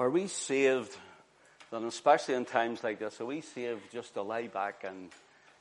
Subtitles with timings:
[0.00, 0.96] Are we saved,
[1.70, 5.10] and especially in times like this, are we saved just to lie back and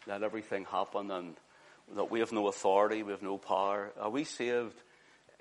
[0.07, 1.35] let everything happen and
[1.93, 3.91] that we have no authority, we have no power?
[3.99, 4.81] Are we saved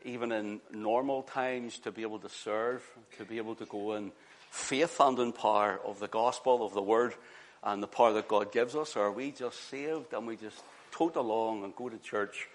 [0.05, 2.83] even in normal times to be able to serve,
[3.19, 4.11] to be able to go in
[4.51, 7.15] faith and in power of the gospel, of the word,
[7.63, 8.97] and the power that God gives us?
[8.97, 10.61] Or are we just saved and we just
[10.91, 12.49] tote along and go to church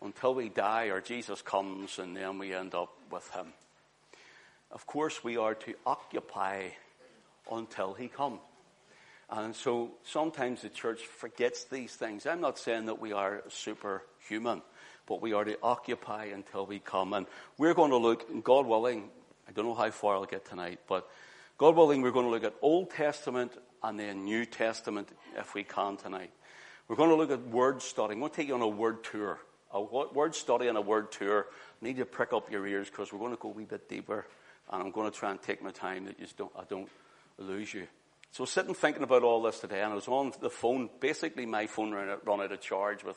[0.00, 3.48] until we die or Jesus comes and then we end up with him?
[4.70, 6.68] Of course, we are to occupy
[7.50, 8.40] until he comes.
[9.30, 12.26] And so sometimes the church forgets these things.
[12.26, 14.62] I'm not saying that we are superhuman,
[15.06, 17.12] but we are to occupy until we come.
[17.12, 17.26] And
[17.58, 19.10] we're going to look, God willing,
[19.46, 21.08] I don't know how far I'll get tonight, but
[21.58, 25.62] God willing, we're going to look at Old Testament and then New Testament if we
[25.62, 26.30] can tonight.
[26.88, 28.14] We're going to look at word study.
[28.14, 29.38] I'm going to take you on a word tour.
[29.72, 31.46] A word study and a word tour.
[31.50, 33.90] I need to prick up your ears because we're going to go a wee bit
[33.90, 34.26] deeper
[34.70, 36.88] and I'm going to try and take my time that you don't, I don't
[37.38, 37.86] lose you.
[38.30, 40.90] So sitting thinking about all this today, and I was on the phone.
[41.00, 43.16] Basically, my phone ran out, ran out of charge with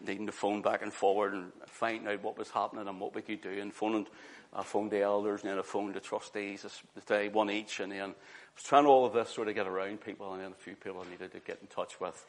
[0.00, 3.22] needing to phone back and forward and finding out what was happening and what we
[3.22, 3.50] could do.
[3.50, 4.06] And phoning,
[4.54, 7.80] I phoned the elders and then I phoned the trustees today, one each.
[7.80, 10.52] And then I was trying all of this sort of get around people, and then
[10.52, 12.24] a few people I needed to get in touch with.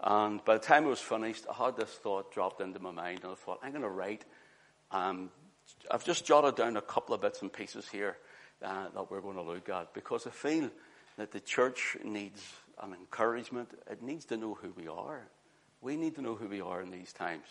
[0.00, 3.20] And by the time it was finished, I had this thought dropped into my mind,
[3.22, 4.24] and I thought, I'm going to write
[4.92, 5.30] um,
[5.90, 8.16] I've just jotted down a couple of bits and pieces here
[8.62, 10.70] uh, that we're going to look at because I feel
[11.16, 12.42] that the church needs
[12.82, 13.70] an encouragement.
[13.90, 15.26] It needs to know who we are.
[15.80, 17.46] We need to know who we are in these times.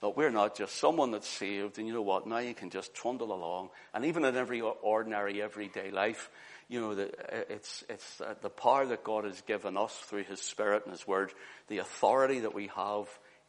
[0.00, 2.94] That we're not just someone that's saved and you know what, now you can just
[2.94, 3.70] trundle along.
[3.94, 6.30] And even in every ordinary, everyday life,
[6.68, 7.10] you know, the,
[7.52, 11.06] it's, it's uh, the power that God has given us through His Spirit and His
[11.06, 11.32] Word,
[11.68, 13.06] the authority that we have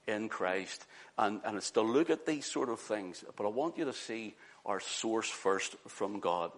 [0.07, 0.85] in Christ.
[1.17, 3.23] And, and it's to look at these sort of things.
[3.35, 6.51] But I want you to see our source first from God.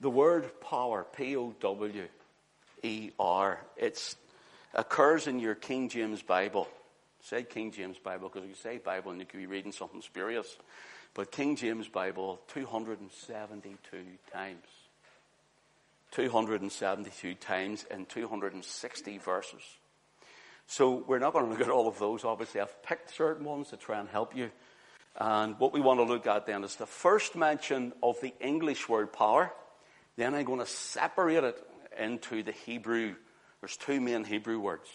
[0.00, 2.08] The word power, P-O-W-E-R,
[3.76, 4.16] it
[4.74, 6.68] occurs in your King James Bible.
[7.22, 10.56] Say King James Bible because you say Bible and you could be reading something spurious.
[11.14, 13.76] But King James Bible, 272
[14.32, 14.62] times.
[16.12, 19.62] 272 times in 260 verses.
[20.68, 22.24] So we're not going to look at all of those.
[22.24, 24.50] Obviously, I've picked certain ones to try and help you.
[25.16, 28.88] And what we want to look at then is the first mention of the English
[28.88, 29.52] word power.
[30.16, 31.60] Then I'm going to separate it
[31.98, 33.16] into the Hebrew.
[33.60, 34.88] There's two main Hebrew words.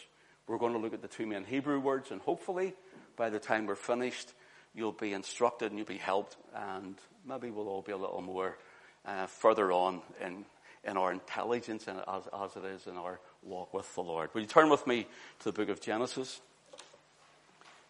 [0.47, 2.73] We're going to look at the two main Hebrew words, and hopefully,
[3.17, 4.33] by the time we're finished,
[4.73, 6.95] you'll be instructed and you'll be helped, and
[7.25, 8.57] maybe we'll all be a little more
[9.05, 10.45] uh, further on in,
[10.83, 14.29] in our intelligence and as, as it is in our walk with the Lord.
[14.33, 15.05] Will you turn with me
[15.39, 16.39] to the book of Genesis?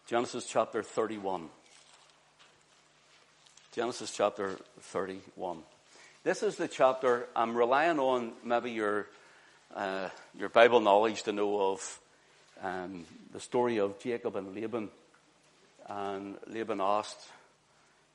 [0.06, 1.48] Genesis chapter 31.
[3.72, 5.58] Genesis chapter 31.
[6.22, 9.06] This is the chapter I'm relying on maybe your,
[9.74, 12.00] uh, your Bible knowledge to know of
[12.62, 14.88] um, the story of Jacob and Laban.
[15.88, 17.28] And Laban asked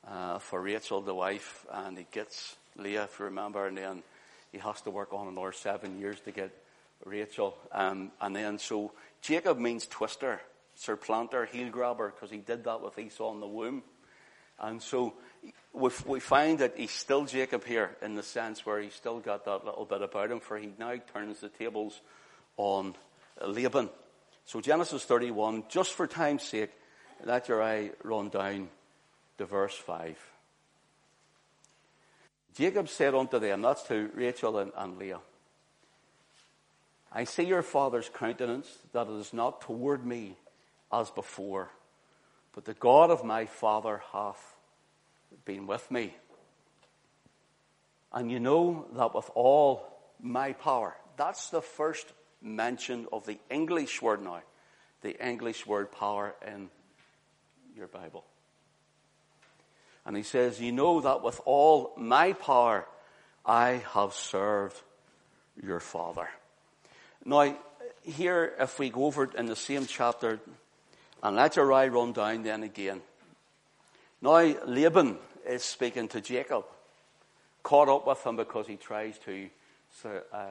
[0.07, 4.03] uh, for Rachel, the wife, and he gets Leah, if you remember, and then
[4.51, 6.51] he has to work on another seven years to get
[7.05, 7.55] Rachel.
[7.71, 10.41] Um, and then so Jacob means twister,
[10.75, 13.83] supplanter, heel grabber, because he did that with Esau in the womb.
[14.59, 15.13] And so
[15.73, 19.65] we, find that he's still Jacob here in the sense where he's still got that
[19.65, 22.01] little bit about him, for he now turns the tables
[22.57, 22.95] on
[23.45, 23.89] Laban.
[24.45, 26.71] So Genesis 31, just for time's sake,
[27.23, 28.69] let your eye run down
[29.37, 30.17] to verse 5.
[32.55, 35.19] Jacob said unto them, that's to Rachel and, and Leah,
[37.11, 40.35] I see your father's countenance, that it is not toward me
[40.91, 41.69] as before,
[42.53, 44.55] but the God of my father hath
[45.45, 46.15] been with me.
[48.11, 49.87] And you know that with all
[50.19, 52.07] my power, that's the first
[52.41, 54.41] mention of the English word now,
[55.01, 56.69] the English word power in
[57.75, 58.25] your Bible.
[60.05, 62.87] And he says, You know that with all my power
[63.45, 64.79] I have served
[65.61, 66.29] your father.
[67.29, 67.55] Now,
[68.01, 70.39] here, if we go over it in the same chapter,
[71.21, 73.01] and let your eye run down then again.
[74.19, 75.15] Now, Laban
[75.47, 76.65] is speaking to Jacob,
[77.61, 79.47] caught up with him because he tries to
[80.33, 80.45] uh,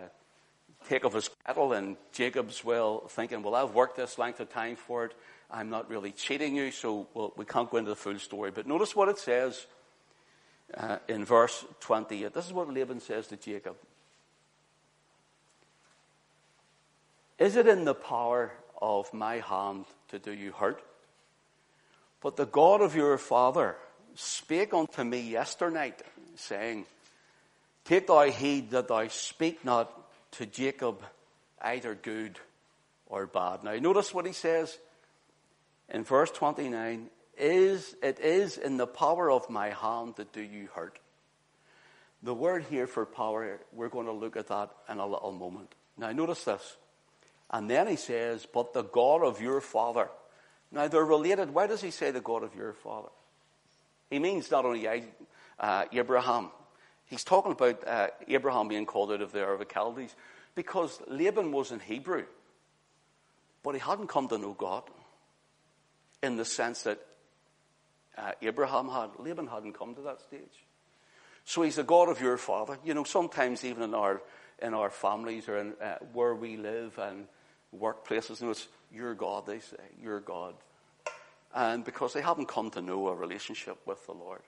[0.88, 4.76] take off his cattle, and Jacob's well thinking, well, I've worked this length of time
[4.76, 5.14] for it.
[5.50, 8.52] I'm not really cheating you, so well, we can't go into the full story.
[8.52, 9.66] But notice what it says
[10.76, 12.32] uh, in verse 28.
[12.32, 13.74] This is what Laban says to Jacob.
[17.38, 20.82] Is it in the power of my hand to do you hurt?
[22.20, 23.76] But the God of your father
[24.14, 26.02] spake unto me yesternight,
[26.36, 26.86] saying,
[27.84, 29.92] Take thou heed that thou speak not
[30.32, 31.02] to Jacob
[31.60, 32.38] either good
[33.06, 33.62] or bad.
[33.64, 34.76] Now notice what he says
[35.88, 37.08] in verse 29,
[37.38, 40.98] is, it is in the power of my hand to do you hurt.
[42.22, 45.72] The word here for power, we're going to look at that in a little moment.
[45.96, 46.76] Now notice this.
[47.50, 50.08] And then he says, but the God of your father.
[50.70, 51.50] Now they're related.
[51.50, 53.08] Why does he say the God of your father?
[54.10, 54.86] He means not only
[55.58, 56.50] uh, Abraham.
[57.06, 60.14] He's talking about uh, Abraham being called out of the Ur of the Chaldees
[60.54, 62.24] because Laban was in Hebrew,
[63.62, 64.82] but he hadn't come to know God
[66.22, 66.98] in the sense that
[68.16, 69.10] uh, Abraham had.
[69.18, 70.66] Laban hadn't come to that stage.
[71.44, 72.78] So he's the God of your father.
[72.84, 74.20] You know, sometimes even in our
[74.60, 77.26] in our families or in uh, where we live and
[77.76, 79.46] workplaces, you it's your God.
[79.46, 80.54] They say your God,
[81.54, 84.42] and because they haven't come to know a relationship with the Lord.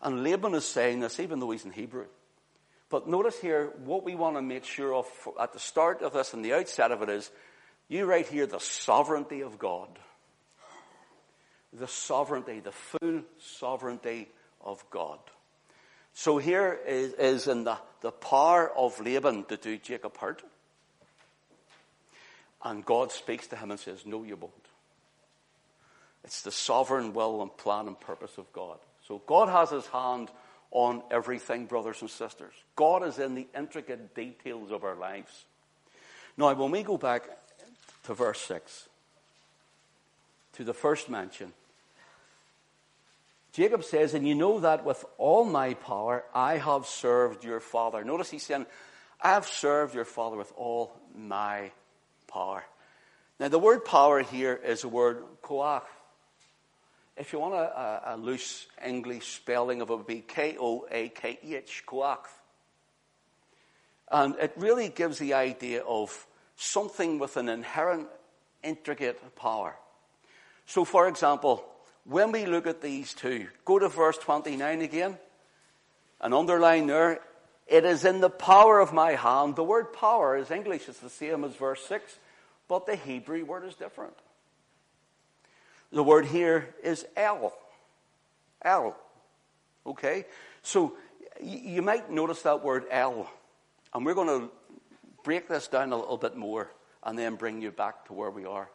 [0.00, 2.06] And Laban is saying this, even though he's in Hebrew.
[2.90, 5.06] But notice here, what we want to make sure of
[5.40, 7.30] at the start of this and the outset of it is,
[7.88, 9.98] you right here, the sovereignty of God
[11.72, 14.28] the sovereignty, the full sovereignty
[14.60, 15.18] of God.
[16.12, 20.42] So here is, is in the, the power of Laban to do Jacob hurt.
[22.64, 24.52] And God speaks to him and says, No, you won't.
[26.24, 28.78] It's the sovereign will and plan and purpose of God.
[29.06, 30.30] So God has his hand
[30.70, 32.54] on everything, brothers and sisters.
[32.76, 35.44] God is in the intricate details of our lives.
[36.36, 37.24] Now, when we go back
[38.04, 38.88] to verse 6,
[40.54, 41.52] to the first mention,
[43.52, 48.04] Jacob says, And you know that with all my power I have served your father.
[48.04, 48.66] Notice he's saying,
[49.20, 51.70] I have served your father with all my
[52.32, 52.64] power.
[53.38, 55.82] Now, the word power here is the word koach.
[57.16, 60.86] If you want a, a, a loose English spelling of it, would be K O
[60.90, 62.26] A K H, koach.
[64.10, 66.26] And it really gives the idea of
[66.56, 68.08] something with an inherent,
[68.62, 69.74] intricate power.
[70.66, 71.64] So, for example,
[72.04, 75.18] when we look at these two, go to verse 29 again
[76.20, 77.20] and underline there,
[77.72, 79.56] it is in the power of my hand.
[79.56, 82.18] The word power is English, it's the same as verse 6,
[82.68, 84.12] but the Hebrew word is different.
[85.90, 87.52] The word here is El.
[88.62, 88.94] El.
[89.86, 90.26] Okay?
[90.62, 90.96] So
[91.42, 93.26] you might notice that word El,
[93.94, 94.50] and we're going to
[95.24, 96.70] break this down a little bit more
[97.02, 98.68] and then bring you back to where we are.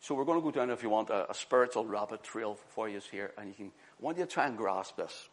[0.00, 2.88] So we're going to go down, if you want, a, a spiritual rabbit trail for
[2.88, 5.28] you here, and you can, I want you to try and grasp this.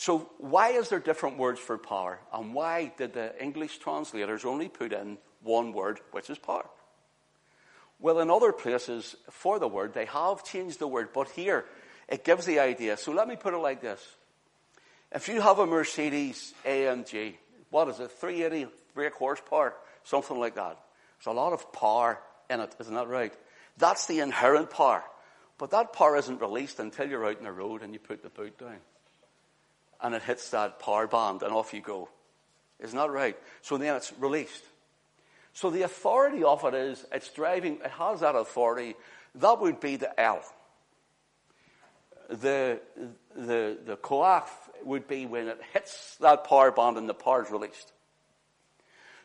[0.00, 2.20] So why is there different words for power?
[2.32, 6.64] And why did the English translators only put in one word, which is power?
[7.98, 11.66] Well, in other places, for the word, they have changed the word, but here,
[12.08, 12.96] it gives the idea.
[12.96, 14.00] So let me put it like this.
[15.12, 17.34] If you have a Mercedes AMG,
[17.68, 19.74] what is it, 380 brake horsepower,
[20.04, 20.78] something like that.
[21.18, 22.18] There's a lot of power
[22.48, 23.34] in it, isn't that right?
[23.76, 25.04] That's the inherent power.
[25.58, 28.30] But that power isn't released until you're out in the road and you put the
[28.30, 28.78] boot down.
[30.02, 32.08] And it hits that power band and off you go.
[32.78, 33.36] Isn't that right?
[33.62, 34.64] So then it's released.
[35.52, 38.94] So the authority of it is, it's driving, it has that authority.
[39.34, 40.42] That would be the El.
[42.28, 42.80] The,
[43.34, 44.48] the, the koach
[44.84, 47.92] would be when it hits that power band and the power is released.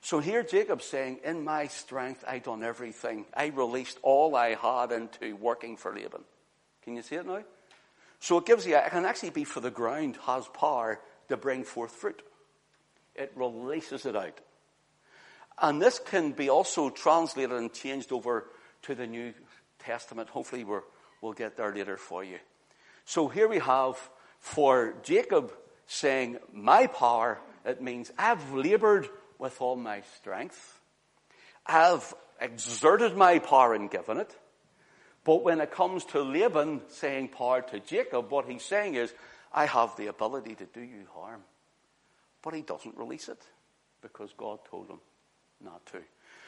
[0.02, 3.26] So here Jacob's saying, in my strength I done everything.
[3.34, 6.24] I released all I had into working for Laban.
[6.84, 7.44] Can you see it now?
[8.26, 11.64] So it gives you, it can actually be for the ground has power to bring
[11.64, 12.24] forth fruit.
[13.14, 14.40] It releases it out.
[15.62, 18.48] And this can be also translated and changed over
[18.82, 19.36] to the New
[19.78, 20.30] Testament.
[20.30, 20.80] Hopefully we
[21.22, 22.40] will get there later for you.
[23.06, 23.96] So here we have
[24.40, 25.54] for Jacob
[25.86, 30.80] saying, my power, it means I've labored with all my strength.
[31.64, 34.36] I've exerted my power and given it.
[35.26, 39.12] But when it comes to Laban saying power to Jacob, what he's saying is,
[39.52, 41.42] I have the ability to do you harm.
[42.44, 43.42] But he doesn't release it
[44.02, 45.00] because God told him
[45.64, 46.02] not to.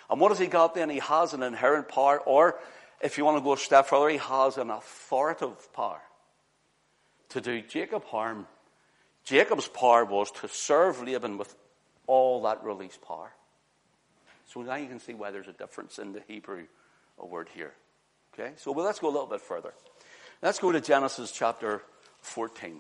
[0.10, 0.92] And what has he got then?
[0.92, 2.60] He has an inherent power, or
[3.02, 6.02] if you want to go a step further, he has an authoritative power
[7.30, 8.46] to do Jacob harm.
[9.24, 11.54] Jacob's power was to serve Laban with
[12.06, 13.34] all that release power.
[14.54, 16.68] So now you can see why there's a difference in the Hebrew
[17.18, 17.74] word here.
[18.38, 18.52] Okay?
[18.58, 19.74] So well, let's go a little bit further.
[20.42, 21.82] Let's go to Genesis chapter
[22.22, 22.80] 14.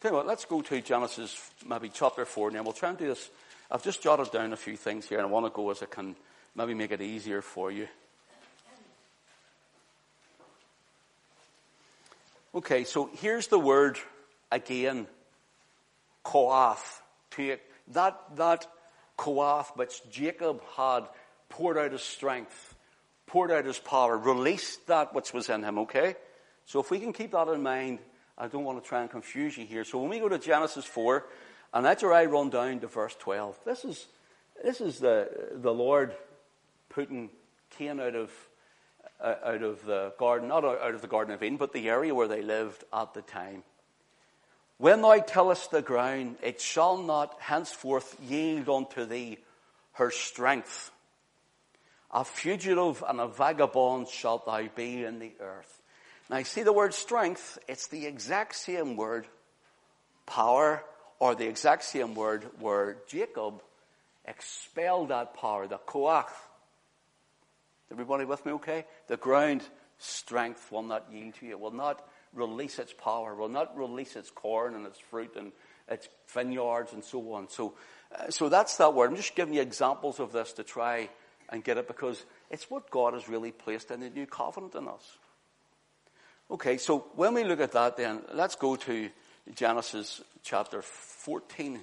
[0.00, 2.96] Tell you what, let's go to Genesis, maybe chapter 4, and then we'll try and
[2.96, 3.28] do this.
[3.70, 5.86] I've just jotted down a few things here, and I want to go as I
[5.86, 6.16] can
[6.54, 7.86] maybe make it easier for you.
[12.54, 13.98] Okay, so here's the word
[14.50, 15.06] again,
[16.24, 16.78] Koach,
[17.88, 18.66] that, that
[19.20, 21.02] Koach which Jacob had
[21.50, 22.74] poured out his strength,
[23.26, 26.16] poured out his power, released that which was in him, okay?
[26.64, 27.98] So if we can keep that in mind,
[28.38, 29.84] I don't want to try and confuse you here.
[29.84, 31.26] So when we go to Genesis 4,
[31.74, 33.58] and that's where I run down to verse 12.
[33.66, 34.06] This is,
[34.64, 36.14] this is the, the Lord
[36.88, 37.28] putting
[37.76, 38.30] Cain out of,
[39.20, 42.14] uh, out of the garden, not out of the Garden of Eden, but the area
[42.14, 43.64] where they lived at the time.
[44.80, 49.36] When thou tillest the ground, it shall not henceforth yield unto thee
[49.92, 50.90] her strength.
[52.10, 55.82] A fugitive and a vagabond shalt thou be in the earth.
[56.30, 59.26] Now, see the word strength, it's the exact same word,
[60.24, 60.82] power,
[61.18, 63.62] or the exact same word where Jacob
[64.24, 66.32] expelled that power, the koach.
[67.92, 68.86] Everybody with me okay?
[69.08, 69.60] The ground
[69.98, 72.02] strength will not yield to you, will not
[72.34, 75.52] release its power, will not release its corn and its fruit and
[75.88, 77.48] its vineyards and so on.
[77.48, 77.74] So,
[78.14, 79.10] uh, so that's that word.
[79.10, 81.08] I'm just giving you examples of this to try
[81.48, 84.88] and get it because it's what God has really placed in the new covenant in
[84.88, 85.18] us.
[86.50, 89.08] Okay, so when we look at that then, let's go to
[89.54, 91.80] Genesis chapter 14,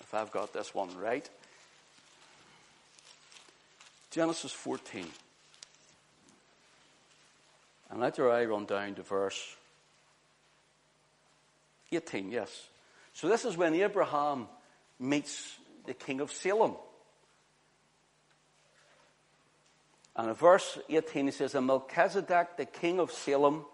[0.00, 1.28] if I've got this one right.
[4.10, 5.06] Genesis 14.
[7.90, 9.55] And let your eye run down to verse
[11.92, 12.68] 18, yes.
[13.12, 14.48] So this is when Abraham
[14.98, 16.74] meets the king of Salem.
[20.14, 23.64] And in verse 18 he says, And Melchizedek, the king of Salem,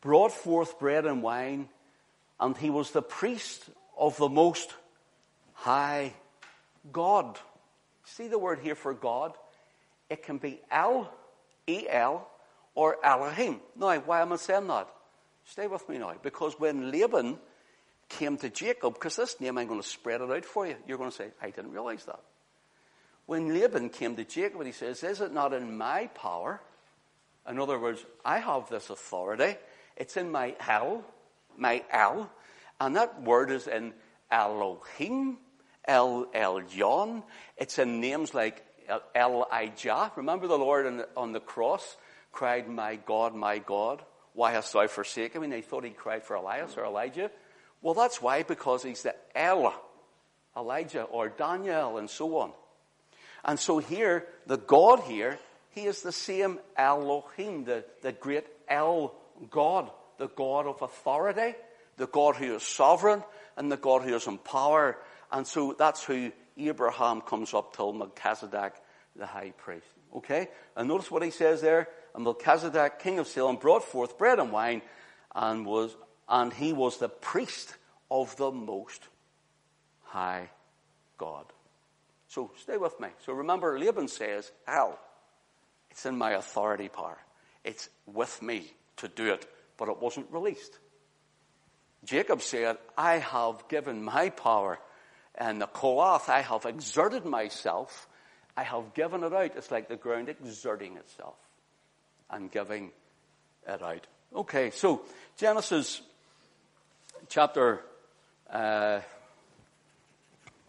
[0.00, 1.68] brought forth bread and wine,
[2.40, 3.64] and he was the priest
[3.96, 4.72] of the most
[5.52, 6.14] high
[6.92, 7.38] God.
[8.04, 9.34] See the word here for God?
[10.08, 11.12] It can be El,
[11.66, 12.26] E-L,
[12.74, 13.60] or Elohim.
[13.76, 14.88] Now, why am I saying that?
[15.50, 16.14] Stay with me now.
[16.22, 17.38] Because when Laban
[18.08, 20.98] came to Jacob, because this name I'm going to spread it out for you, you're
[20.98, 22.20] going to say, I didn't realize that.
[23.26, 26.60] When Laban came to Jacob, he says, Is it not in my power?
[27.48, 29.56] In other words, I have this authority.
[29.96, 31.04] It's in my El,
[31.56, 32.30] my El,
[32.80, 33.92] and that word is in
[34.30, 35.38] Elohim,
[35.86, 37.22] El Elyon.
[37.56, 38.64] It's in names like
[39.14, 40.12] Elijah.
[40.16, 41.96] Remember the Lord on the, on the cross
[42.32, 44.02] cried, My God, my God,
[44.38, 45.46] why hast thou forsaken me?
[45.46, 47.28] And they thought he cried for Elias or Elijah.
[47.82, 49.74] Well, that's why, because he's the El,
[50.56, 52.52] Elijah or Daniel and so on.
[53.44, 55.40] And so here, the God here,
[55.70, 59.12] he is the same Elohim, the, the great El
[59.50, 61.56] God, the God of authority,
[61.96, 63.24] the God who is sovereign,
[63.56, 64.98] and the God who is in power.
[65.32, 68.74] And so that's who Abraham comes up to Melchizedek,
[69.16, 69.88] the high priest.
[70.14, 70.46] Okay?
[70.76, 71.88] And notice what he says there.
[72.18, 74.82] And Melchizedek, king of Salem, brought forth bread and wine,
[75.36, 75.96] and was,
[76.28, 77.76] and he was the priest
[78.10, 79.06] of the most
[80.02, 80.50] high
[81.16, 81.44] God.
[82.26, 83.06] So stay with me.
[83.24, 84.98] So remember, Laban says, Al,
[85.92, 87.18] it's in my authority power.
[87.62, 89.46] It's with me to do it,
[89.76, 90.76] but it wasn't released.
[92.04, 94.80] Jacob said, I have given my power
[95.36, 98.08] and the koach, I have exerted myself.
[98.56, 99.52] I have given it out.
[99.54, 101.36] It's like the ground exerting itself
[102.30, 102.90] and giving
[103.66, 104.06] it out.
[104.34, 105.02] Okay, so
[105.36, 106.02] Genesis
[107.28, 107.80] chapter
[108.50, 109.00] uh,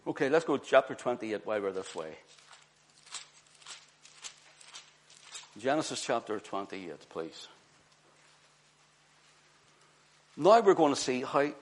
[0.06, 2.12] Okay, let's go to chapter 28 while we're this way.
[5.58, 7.48] Genesis chapter 28, please.
[10.36, 11.52] Now we're going to see how,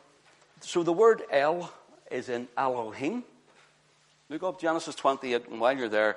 [0.60, 1.70] so the word El
[2.12, 3.24] is in Elohim.
[4.30, 6.16] Look up Genesis 28, and while you're there,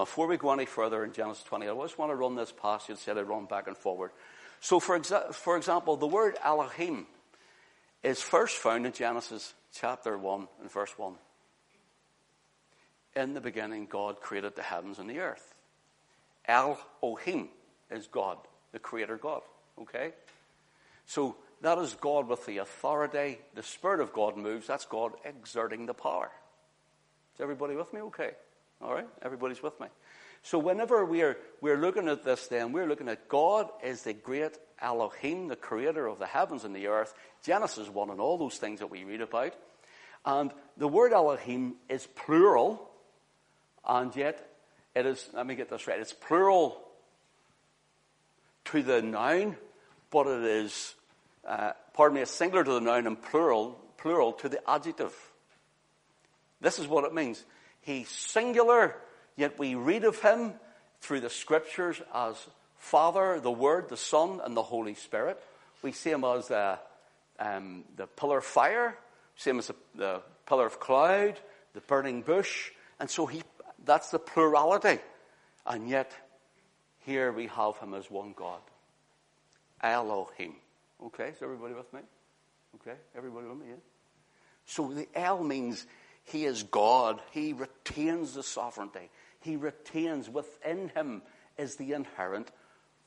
[0.00, 2.78] before we go any further in Genesis 20, I just want to run this you
[2.88, 4.12] instead of run back and forward.
[4.60, 7.06] So for, exa- for example, the word Elohim
[8.02, 11.12] is first found in Genesis chapter 1 and verse 1.
[13.14, 15.54] In the beginning, God created the heavens and the earth.
[16.46, 17.50] Elohim
[17.90, 18.38] is God,
[18.72, 19.42] the creator God.
[19.82, 20.12] Okay?
[21.04, 23.38] So that is God with the authority.
[23.54, 24.66] The Spirit of God moves.
[24.66, 26.30] That's God exerting the power.
[27.34, 28.00] Is everybody with me?
[28.00, 28.30] Okay.
[28.82, 29.08] All right?
[29.22, 29.86] Everybody's with me.
[30.42, 34.56] So whenever we're, we're looking at this then, we're looking at God is the great
[34.80, 38.80] Elohim, the creator of the heavens and the earth, Genesis 1 and all those things
[38.80, 39.54] that we read about.
[40.24, 42.90] And the word Elohim is plural,
[43.86, 44.46] and yet,
[44.94, 46.80] it is, let me get this right, it's plural
[48.66, 49.56] to the noun,
[50.10, 50.94] but it is,
[51.46, 55.14] uh, pardon me, it's singular to the noun and plural, plural to the adjective.
[56.60, 57.44] This is what it means.
[57.82, 58.96] He's singular,
[59.36, 60.54] yet we read of him
[61.00, 62.36] through the scriptures as
[62.76, 65.42] Father, the Word, the Son, and the Holy Spirit.
[65.82, 66.76] We see him as uh,
[67.38, 68.96] um, the pillar of fire,
[69.36, 71.38] same as the, the pillar of cloud,
[71.72, 72.70] the burning bush.
[72.98, 73.42] And so he,
[73.84, 74.98] that's the plurality.
[75.66, 76.12] And yet,
[77.00, 78.60] here we have him as one God.
[79.82, 80.54] Elohim.
[81.02, 82.00] Okay, is everybody with me?
[82.76, 83.66] Okay, everybody with me?
[83.70, 83.76] Yeah?
[84.66, 85.86] So the El means
[86.24, 87.20] he is God.
[87.32, 89.10] He retains the sovereignty.
[89.40, 91.22] He retains within him
[91.58, 92.50] is the inherent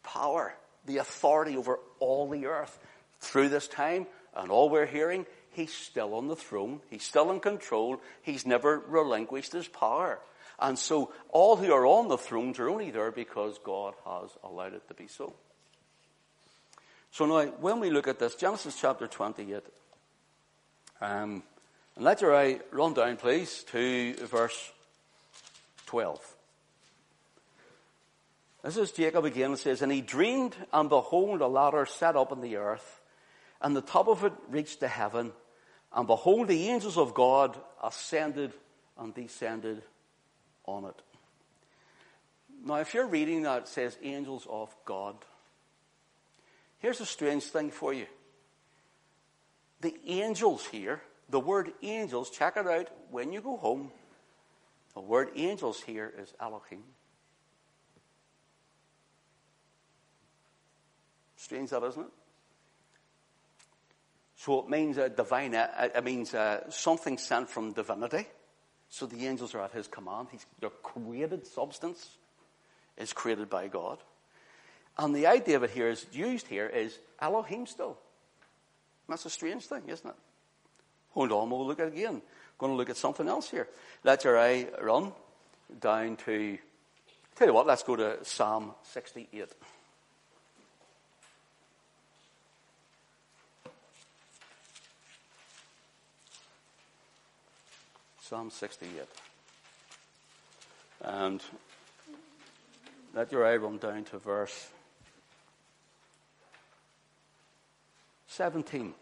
[0.03, 0.55] power,
[0.86, 2.79] the authority over all the earth.
[3.20, 6.82] Through this time and all we're hearing, he's still on the throne.
[6.89, 8.01] He's still in control.
[8.22, 10.20] He's never relinquished his power.
[10.60, 14.74] And so all who are on the thrones are only there because God has allowed
[14.74, 15.34] it to be so.
[17.12, 19.62] So now, when we look at this, Genesis chapter 28,
[21.00, 21.43] um,
[21.95, 24.71] and your eye run down, please, to verse
[25.85, 26.35] 12.
[28.63, 29.53] This is Jacob again.
[29.53, 33.01] It says, And he dreamed, and behold, a ladder set up in the earth,
[33.62, 35.33] and the top of it reached to heaven.
[35.93, 38.53] And behold, the angels of God ascended
[38.97, 39.83] and descended
[40.65, 41.01] on it.
[42.65, 45.15] Now, if you're reading that, it says angels of God.
[46.79, 48.07] Here's a strange thing for you.
[49.81, 53.92] The angels here, the word angels, check it out when you go home.
[54.94, 56.84] The word angels here is Elohim.
[61.36, 62.12] Strange that, isn't it?
[64.38, 68.27] So it means a divine, uh, it means uh, something sent from divinity.
[68.89, 70.27] So the angels are at his command.
[70.32, 72.18] He's, their created substance
[72.98, 74.00] is created by God.
[74.98, 77.98] And the idea of it here is used here is Elohim still.
[79.10, 80.15] That's a strange thing, isn't it?
[81.13, 82.22] Hold on, we'll look at it again.
[82.58, 83.67] Going to look at something else here.
[84.03, 85.12] Let your eye run
[85.79, 86.58] down to,
[87.36, 89.50] tell you what, let's go to Psalm 68.
[98.22, 99.03] Psalm 68.
[101.01, 101.42] And
[103.14, 104.70] let your eye run down to verse
[108.27, 108.96] 17.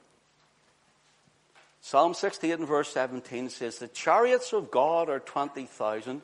[1.91, 6.21] Psalm 68 and verse 17 says, The chariots of God are 20,000,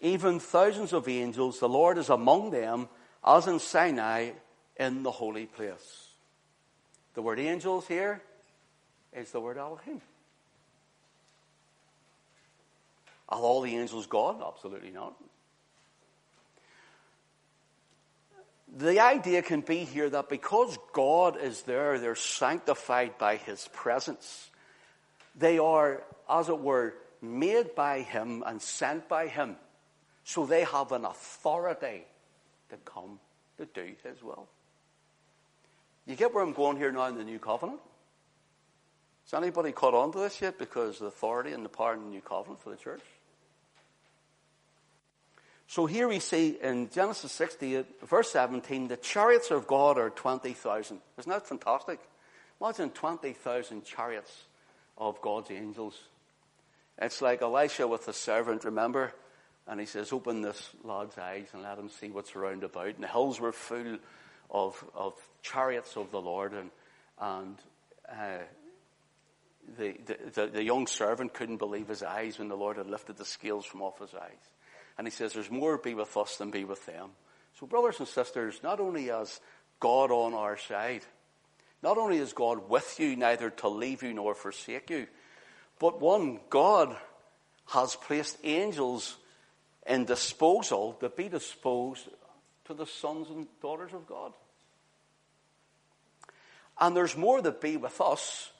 [0.00, 1.58] even thousands of angels.
[1.58, 2.90] The Lord is among them,
[3.26, 4.32] as in Sinai,
[4.76, 6.08] in the holy place.
[7.14, 8.20] The word angels here
[9.14, 10.02] is the word Elohim.
[13.30, 14.42] Are all the angels God?
[14.46, 15.14] Absolutely not.
[18.76, 24.50] the idea can be here that because God is there, they're sanctified by His presence.
[25.34, 29.56] They are, as it were, made by Him and sent by Him.
[30.24, 32.04] So they have an authority
[32.70, 33.18] to come
[33.58, 34.48] to do His will.
[36.06, 37.80] You get where I'm going here now in the New Covenant?
[39.24, 40.58] Has anybody caught on to this yet?
[40.58, 43.00] Because the authority and the power in the New Covenant for the church?
[45.66, 51.00] So here we see in Genesis 68, verse 17, the chariots of God are 20,000.
[51.18, 52.00] Isn't that fantastic?
[52.60, 54.44] Imagine 20,000 chariots
[54.96, 55.98] of God's angels.
[56.98, 59.12] It's like Elisha with the servant, remember?
[59.66, 62.94] And he says, open this lad's eyes and let him see what's around about.
[62.94, 63.98] And the hills were full
[64.50, 66.52] of, of chariots of the Lord.
[66.52, 66.70] And,
[67.18, 67.56] and
[68.08, 68.44] uh,
[69.78, 69.94] the,
[70.34, 73.64] the, the young servant couldn't believe his eyes when the Lord had lifted the scales
[73.64, 74.50] from off his eyes.
[74.98, 77.10] And he says, there's more be with us than be with them.
[77.58, 79.40] So brothers and sisters, not only as
[79.80, 81.02] God on our side,
[81.84, 85.06] not only is God with you, neither to leave you nor forsake you,
[85.78, 86.96] but one, God
[87.66, 89.16] has placed angels
[89.86, 92.08] in disposal to be disposed
[92.64, 94.32] to the sons and daughters of God.
[96.80, 98.50] And there's more that be with us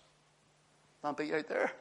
[1.03, 1.73] than be out there.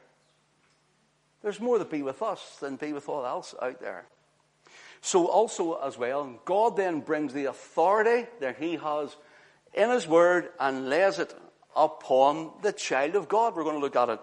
[1.42, 4.06] There's more that be with us than be with all else out there.
[5.02, 9.14] So also as well, God then brings the authority that he has
[9.74, 11.34] in his word and lays it
[11.76, 13.56] upon the child of God.
[13.56, 14.20] We're going to look at it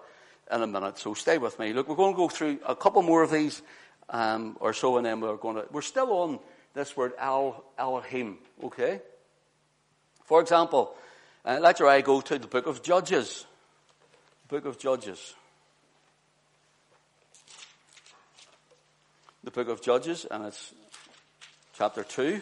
[0.52, 1.72] in a minute, so stay with me.
[1.72, 3.62] Look, we're going to go through a couple more of these,
[4.10, 6.38] um, or so, and then we're going to, we're still on
[6.74, 9.00] this word El, Elohim, okay?
[10.24, 10.94] For example,
[11.44, 13.46] uh, let your eye go to the book of Judges.
[14.48, 15.34] Book of Judges.
[19.44, 20.72] the book of Judges, and it's
[21.76, 22.40] chapter 2.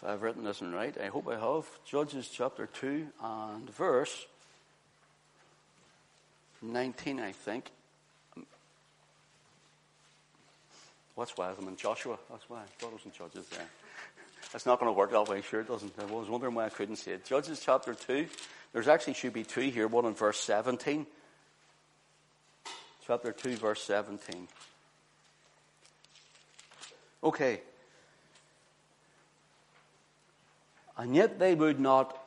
[0.00, 1.66] If I've written this in right, I hope I have.
[1.84, 4.26] Judges chapter 2 and verse
[6.62, 7.68] 19, I think.
[11.16, 12.16] What's why I'm in Joshua?
[12.30, 12.60] That's why.
[12.80, 13.66] I was in Judges there.
[14.54, 15.42] It's not going to work that way.
[15.42, 15.92] Sure it doesn't.
[15.98, 17.24] I was wondering why I couldn't see it.
[17.24, 18.28] Judges chapter 2.
[18.72, 21.06] There's actually should be two here, one in verse 17.
[23.04, 24.46] Chapter 2, verse 17.
[27.24, 27.62] Okay.
[30.98, 32.20] And yet they would not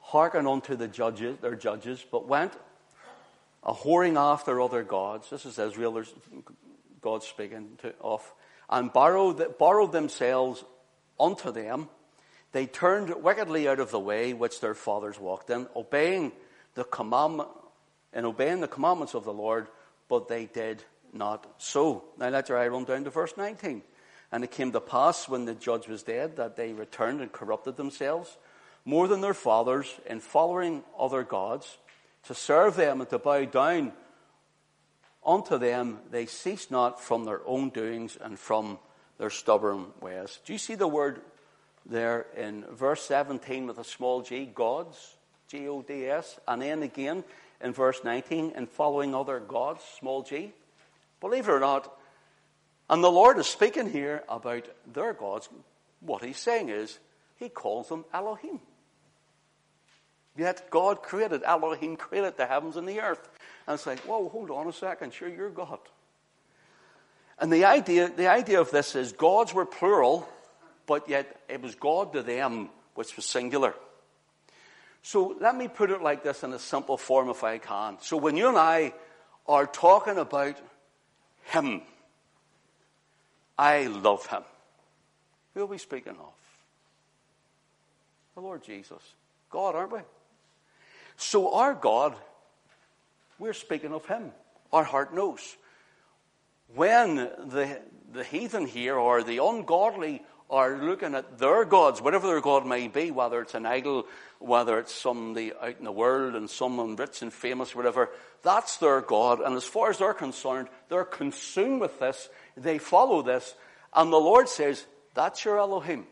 [0.00, 2.52] hearken unto the judges, their judges, but went
[3.64, 5.28] a whoring after other gods.
[5.28, 6.14] This is Israel, there's
[7.00, 8.32] God speaking to, of,
[8.70, 10.64] and borrowed, borrowed themselves
[11.18, 11.88] unto them.
[12.52, 16.30] They turned wickedly out of the way which their fathers walked in, obeying
[16.74, 17.48] the commandment,
[18.12, 19.66] and obeying the commandments of the Lord,
[20.08, 22.04] but they did not so.
[22.16, 23.82] Now let your eye run down to verse 19.
[24.32, 27.76] And it came to pass when the judge was dead that they returned and corrupted
[27.76, 28.36] themselves
[28.84, 31.78] more than their fathers in following other gods
[32.24, 33.92] to serve them and to bow down
[35.24, 35.98] unto them.
[36.10, 38.78] They ceased not from their own doings and from
[39.18, 40.38] their stubborn ways.
[40.44, 41.20] Do you see the word
[41.84, 45.16] there in verse 17 with a small g, gods,
[45.48, 47.24] G O D S, and then again
[47.60, 50.52] in verse 19, in following other gods, small g?
[51.20, 51.92] Believe it or not,
[52.88, 55.48] and the Lord is speaking here about their gods.
[56.00, 56.98] What he's saying is,
[57.36, 58.60] he calls them Elohim.
[60.36, 63.28] Yet God created, Elohim created the heavens and the earth.
[63.66, 65.78] And it's like, whoa, hold on a second, sure, you're God.
[67.38, 70.28] And the idea, the idea of this is gods were plural,
[70.86, 73.74] but yet it was God to them, which was singular.
[75.02, 77.98] So let me put it like this in a simple form if I can.
[78.00, 78.92] So when you and I
[79.46, 80.56] are talking about
[81.44, 81.82] Him,
[83.58, 84.42] I love him.
[85.54, 86.34] Who are we speaking of?
[88.34, 89.02] The Lord Jesus.
[89.50, 90.00] God, aren't we?
[91.16, 92.14] So our God,
[93.38, 94.32] we're speaking of him.
[94.72, 95.56] Our heart knows.
[96.74, 97.80] When the,
[98.12, 102.88] the heathen here or the ungodly are looking at their gods, whatever their God may
[102.88, 104.06] be, whether it's an idol,
[104.38, 108.10] whether it's somebody out in the world and someone rich and famous, whatever,
[108.42, 109.40] that's their God.
[109.40, 113.54] And as far as they're concerned, they're consumed with this they follow this,
[113.92, 116.06] and the Lord says, That's your Elohim.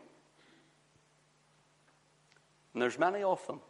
[2.73, 3.61] And there's many of them.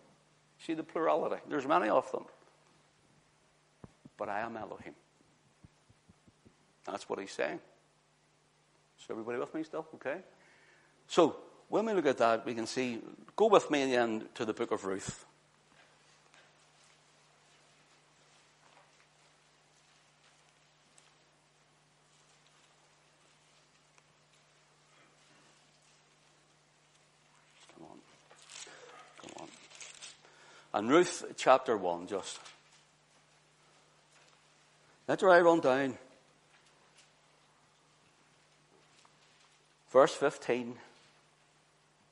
[0.66, 1.42] See the plurality.
[1.48, 2.26] There's many of them.
[4.18, 4.96] But I am Elohim.
[6.86, 7.60] That's what he's saying.
[8.98, 9.86] So everybody with me still?
[9.96, 10.18] Okay?
[11.08, 11.38] So
[11.70, 13.02] when we look at that, we can see,
[13.36, 15.26] go with me then to the book of Ruth.
[30.76, 32.38] And Ruth chapter 1, just.
[35.08, 35.98] Let your eye run down.
[39.90, 40.76] Verse 15.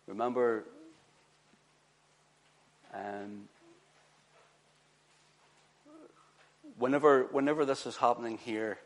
[0.08, 0.66] Remember,
[2.94, 3.48] um,
[6.78, 8.78] whenever, whenever this is happening here,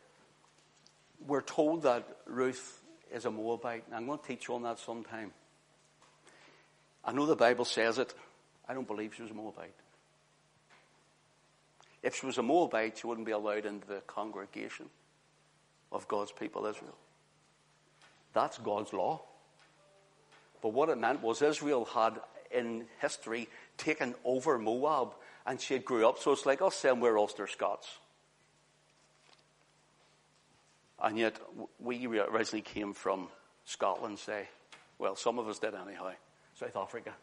[1.26, 3.84] we're told that Ruth is a Moabite.
[3.88, 5.32] And I'm going to teach you on that sometime.
[7.04, 8.14] I know the Bible says it.
[8.68, 9.74] I don't believe she was a Moabite.
[12.04, 14.86] If she was a Moabite, she wouldn't be allowed into the congregation
[15.92, 16.96] of God's people, Israel.
[18.34, 19.22] That's God's law.
[20.62, 22.20] But what it meant was Israel had,
[22.52, 25.14] in history, taken over Moab,
[25.46, 26.20] and she had grew up.
[26.20, 27.88] So it's like us saying we're Ulster Scots.
[31.02, 31.38] And yet,
[31.80, 33.28] we originally came from
[33.66, 34.48] Scotland, say.
[34.98, 36.12] Well, some of us did anyhow.
[36.56, 37.14] South Africa.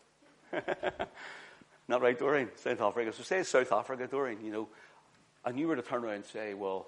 [1.89, 2.49] Not right, Doreen?
[2.57, 3.13] South Africa.
[3.13, 4.69] So say South Africa, Doreen, you know,
[5.45, 6.87] and you were to turn around and say, well,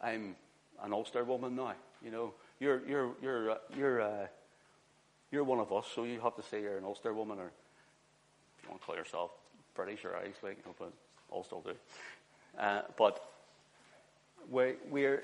[0.00, 0.36] I'm
[0.82, 4.26] an Ulster woman now, you know, you're, you're, you're, uh, you're, uh,
[5.36, 8.64] you're one of us, so you have to say you're an Ulster woman, or if
[8.64, 9.30] you want to call yourself
[9.74, 10.92] British or Irish, like, you know, but
[11.30, 11.74] Ulster do.
[12.58, 13.20] Uh, but
[14.50, 15.22] we, we're,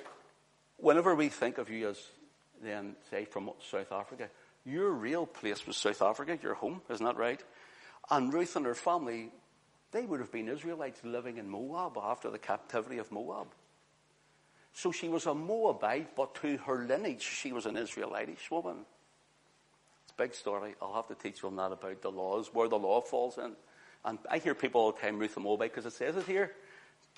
[0.77, 1.99] whenever we think of you as
[2.63, 4.29] then, say, from South Africa,
[4.67, 7.43] your real place was South Africa, your home, isn't that right?
[8.11, 9.31] And Ruth and her family,
[9.93, 13.47] they would have been Israelites living in Moab after the captivity of Moab.
[14.75, 18.85] So she was a Moabite, but to her lineage, she was an Israelitish woman.
[20.17, 20.75] Big story.
[20.81, 23.53] I'll have to teach on that about the laws, where the law falls in.
[24.05, 26.53] And I hear people all the time, Ruth a Moabite, because it says it here.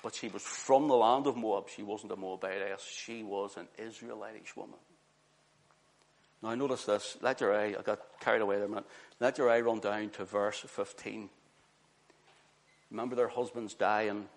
[0.03, 1.69] But she was from the land of Moab.
[1.69, 2.81] She wasn't a Moabitess.
[2.81, 4.77] She was an Israelitish woman.
[6.43, 7.17] Now notice this.
[7.21, 8.85] Let your eye, I got carried away there a minute.
[9.19, 11.29] Let your eye run down to verse 15.
[12.91, 14.27] Remember their husbands dying.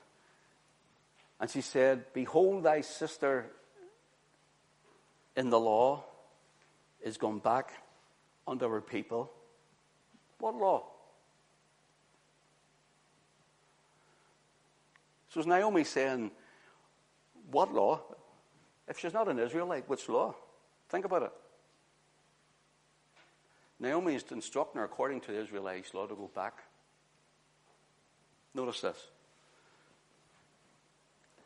[1.41, 3.47] And she said, Behold thy sister
[5.37, 6.05] in the law
[7.03, 7.73] is gone back
[8.49, 9.31] onto our people.
[10.39, 10.85] What law?
[15.29, 16.31] So is Naomi saying,
[17.51, 18.01] What law?
[18.89, 20.35] If she's not an Israelite, which law?
[20.89, 21.33] Think about it.
[23.79, 26.63] Naomi is instructing her according to the Israelites' law to go back.
[28.55, 28.97] Notice this.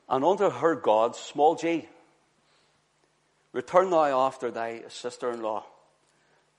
[0.08, 1.88] And unto her God, small g,
[3.52, 5.66] return thou after thy sister in law.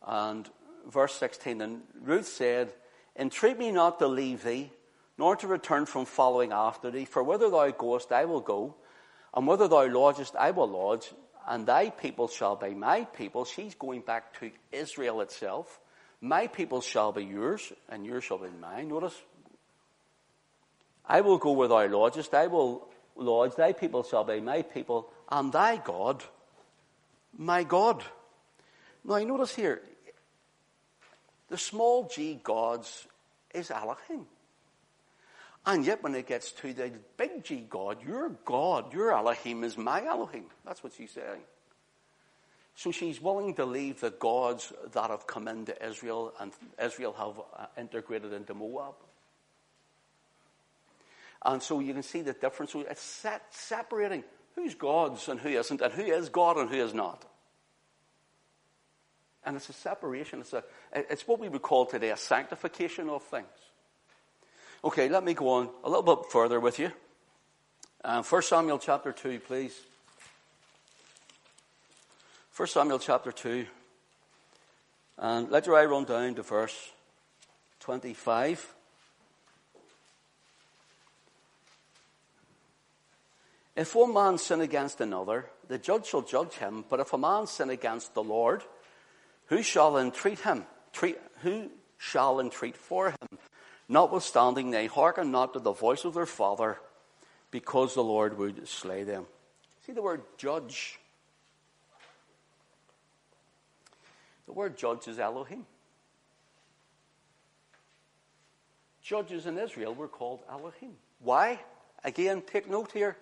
[0.06, 0.50] And
[0.88, 2.74] verse 16, and Ruth said,
[3.18, 4.72] Entreat me not to leave thee,
[5.18, 8.76] nor to return from following after thee, for whither thou goest, I will go,
[9.34, 11.14] and whither thou lodgest, I will lodge,
[11.48, 13.46] and thy people shall be my people.
[13.46, 15.80] She's going back to Israel itself.
[16.22, 18.90] My people shall be yours, and yours shall be mine.
[18.90, 19.16] Notice,
[21.06, 25.10] I will go where thou lodgest, I will lodge, thy people shall be my people,
[25.30, 26.24] and thy God,
[27.38, 28.04] my God.
[29.04, 29.82] Now, notice here,
[31.54, 33.06] the small g gods
[33.54, 34.26] is Elohim.
[35.68, 39.78] And yet, when it gets to the big G God, your God, your Elohim is
[39.78, 40.46] my Elohim.
[40.66, 41.44] That's what she's saying.
[42.74, 46.52] So she's willing to leave the gods that have come into Israel and
[46.84, 48.96] Israel have uh, integrated into Moab.
[51.46, 52.74] And so you can see the difference.
[52.74, 54.24] It's separating
[54.56, 57.24] who's gods and who isn't, and who is God and who is not.
[59.46, 60.42] And it's a separation.
[60.42, 63.48] It's, a, it's what we would call today a sanctification of things.
[64.84, 66.92] Okay, let me go on a little bit further with you.
[68.04, 69.74] Uh, 1 Samuel chapter 2, please.
[72.56, 73.66] 1 Samuel chapter 2.
[75.18, 76.92] And let your eye run down to verse
[77.80, 78.74] 25.
[83.76, 86.86] If one man sin against another, the judge shall judge him.
[86.90, 88.64] But if a man sin against the Lord,
[89.54, 90.66] who shall entreat him?
[90.94, 93.38] Treat, who shall entreat for him?
[93.88, 96.80] Notwithstanding, they hearken not to the voice of their father,
[97.52, 99.28] because the Lord would slay them.
[99.86, 100.98] See the word judge.
[104.48, 105.68] The word judge is Elohim.
[109.04, 110.94] Judges in Israel were called Elohim.
[111.20, 111.60] Why?
[112.04, 113.18] Again, take note here.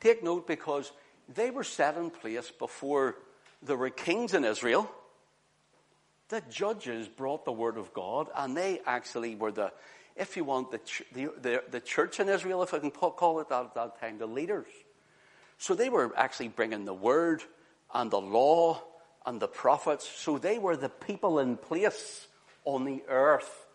[0.00, 0.92] Take note because
[1.34, 3.16] they were set in place before
[3.62, 4.90] there were kings in Israel.
[6.28, 9.72] The judges brought the word of God, and they actually were the,
[10.16, 10.80] if you want, the,
[11.12, 14.18] the, the, the church in Israel, if I can call it that at that time,
[14.18, 14.66] the leaders.
[15.58, 17.42] So they were actually bringing the word
[17.94, 18.82] and the law
[19.26, 20.08] and the prophets.
[20.08, 22.26] So they were the people in place
[22.64, 23.66] on the earth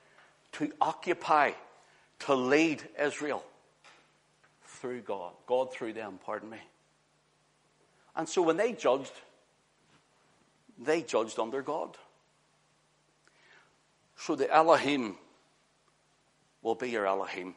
[0.53, 1.51] to occupy,
[2.19, 3.43] to lead Israel
[4.65, 5.33] through God.
[5.45, 6.59] God through them, pardon me.
[8.15, 9.13] And so when they judged,
[10.79, 11.95] they judged under God.
[14.27, 15.15] So the Elohim
[16.61, 17.55] will be your Elohim.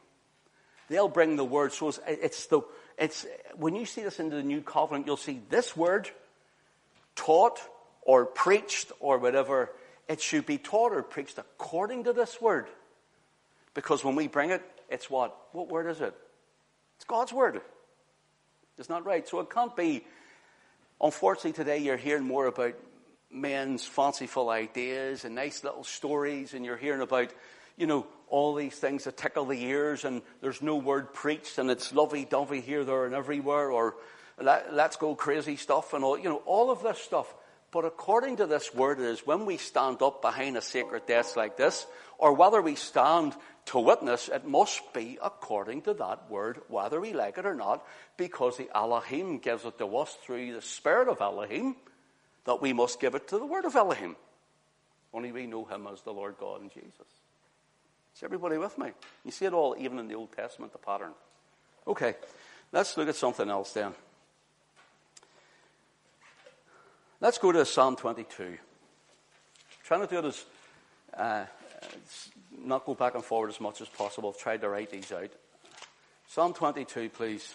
[0.88, 1.72] They'll bring the word.
[1.72, 2.60] So it's, it's the,
[2.96, 6.08] it's, when you see this in the new covenant, you'll see this word
[7.16, 7.58] taught
[8.02, 9.72] or preached or whatever.
[10.08, 12.68] It should be taught or preached according to this word.
[13.74, 15.36] Because when we bring it, it's what?
[15.50, 16.14] What word is it?
[16.98, 17.60] It's God's word.
[18.78, 19.26] It's not right.
[19.26, 20.06] So it can't be.
[21.00, 22.76] Unfortunately, today you're hearing more about
[23.30, 27.32] men's fanciful ideas and nice little stories, and you're hearing about,
[27.76, 31.70] you know, all these things that tickle the ears, and there's no word preached, and
[31.70, 33.96] it's lovey dovey here, there, and everywhere, or
[34.40, 37.32] let, let's go crazy stuff, and all, you know, all of this stuff.
[37.72, 41.36] But according to this word, it is when we stand up behind a sacred desk
[41.36, 41.86] like this,
[42.18, 43.34] or whether we stand
[43.66, 47.86] to witness, it must be according to that word, whether we like it or not,
[48.16, 51.76] because the Elohim gives it to us through the Spirit of Elohim,
[52.44, 54.16] that we must give it to the word of Elohim.
[55.12, 57.06] Only we know him as the Lord God and Jesus.
[58.16, 58.90] Is everybody with me?
[59.24, 61.12] You see it all even in the Old Testament, the pattern.
[61.86, 62.14] Okay,
[62.72, 63.92] let's look at something else then.
[67.20, 68.44] Let's go to Psalm 22.
[68.44, 68.58] I'm
[69.84, 70.44] trying to do it as,
[71.14, 71.44] uh,
[72.56, 74.30] not go back and forward as much as possible.
[74.30, 75.30] I've tried to write these out.
[76.28, 77.54] Psalm 22, please.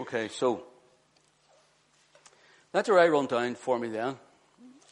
[0.00, 0.62] Okay, so
[2.72, 4.14] let your eye run down for me then.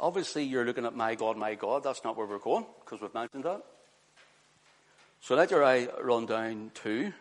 [0.00, 1.84] Obviously, you're looking at my God, my God.
[1.84, 3.62] That's not where we're going because we've mentioned that.
[5.20, 7.12] So let your eye run down to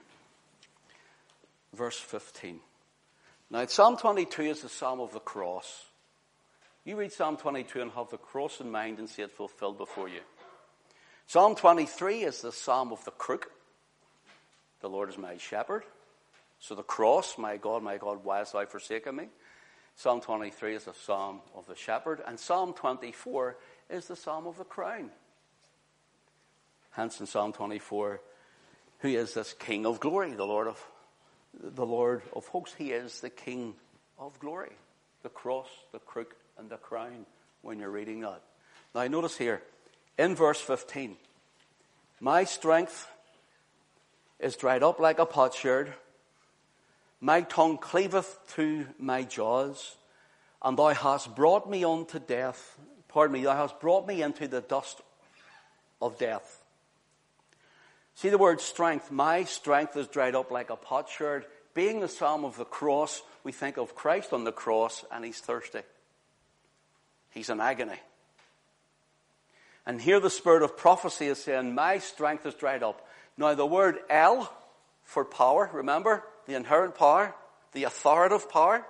[1.74, 2.60] verse 15.
[3.52, 5.86] Now, Psalm 22 is the Psalm of the cross.
[6.86, 10.10] You read Psalm 22 and have the cross in mind and see it fulfilled before
[10.10, 10.21] you.
[11.28, 13.52] Psalm 23 is the Psalm of the crook.
[14.82, 15.84] The Lord is my shepherd.
[16.67, 19.28] So the cross, my God, my God, why hast thou forsaken me?
[19.97, 23.56] Psalm 23 is the psalm of the shepherd, and Psalm 24
[23.91, 25.12] is the psalm of the crown.
[26.89, 28.19] Hence in Psalm 24,
[28.99, 30.84] who is this King of glory, the Lord of
[31.54, 32.73] the Lord of hosts?
[32.75, 33.75] He is the King
[34.17, 34.71] of glory.
[35.21, 37.28] The cross, the crook, and the crown
[37.62, 38.41] when you're reading that.
[38.95, 39.62] Now notice here,
[40.17, 41.15] in verse 15,
[42.19, 43.08] my strength
[44.39, 45.93] is dried up like a potsherd.
[47.26, 49.96] My tongue cleaveth to my jaws,
[50.62, 52.78] and thou hast brought me unto death.
[53.08, 55.02] Pardon me, thou hast brought me into the dust
[56.00, 56.64] of death.
[58.14, 59.10] See the word strength.
[59.10, 61.48] My strength is dried up like a potsherd.
[61.74, 65.40] Being the psalm of the cross, we think of Christ on the cross and he's
[65.40, 65.82] thirsty.
[67.32, 68.00] He's in agony.
[69.84, 73.04] And here the spirit of prophecy is saying, My strength is dried up.
[73.36, 74.48] Now the word El
[75.02, 76.24] for power, remember?
[76.46, 77.34] The inherent power,
[77.74, 78.86] the authoritative power,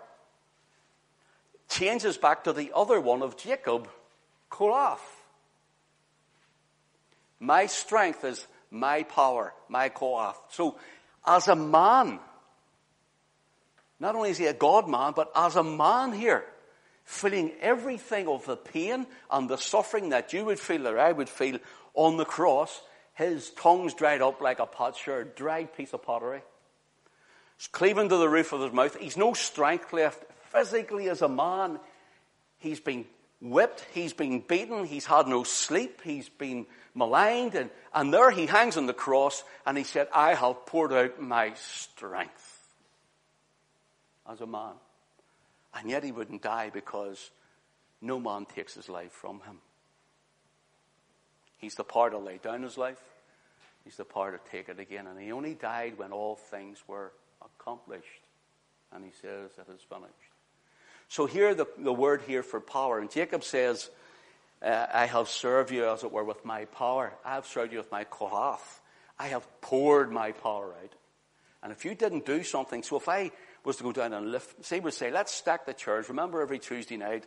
[1.69, 3.87] changes back to the other one of Jacob,
[4.51, 4.99] Koach.
[7.39, 10.35] My strength is my power, my Koach.
[10.49, 10.77] So,
[11.25, 12.19] as a man,
[13.99, 16.45] not only is he a God man, but as a man here,
[17.03, 21.29] feeling everything of the pain and the suffering that you would feel or I would
[21.29, 21.59] feel
[21.93, 22.81] on the cross,
[23.13, 26.41] his tongue's dried up like a potsherd, dried piece of pottery.
[27.57, 28.97] It's cleaving to the roof of his mouth.
[28.97, 31.79] He's no strength left physically as a man.
[32.57, 33.05] He's been
[33.41, 38.45] whipped, he's been beaten, he's had no sleep, he's been maligned, and, and there he
[38.45, 42.73] hangs on the cross and he said, I have poured out my strength
[44.29, 44.73] as a man.
[45.73, 47.31] And yet he wouldn't die because
[48.01, 49.59] no man takes his life from him.
[51.57, 53.01] He's the power to lay down his life.
[53.83, 55.07] He's the power to take it again.
[55.07, 57.11] And he only died when all things were
[57.65, 58.21] accomplished.
[58.91, 60.13] And he says it is finished.
[61.07, 62.99] So here the, the word here for power.
[62.99, 63.89] And Jacob says,
[64.61, 67.13] uh, I have served you as it were with my power.
[67.23, 68.59] I have served you with my koach.
[69.19, 70.93] I have poured my power out.
[71.63, 73.31] And if you didn't do something, so if I
[73.63, 76.09] was to go down and lift, say we say, let's stack the chairs.
[76.09, 77.25] Remember every Tuesday night,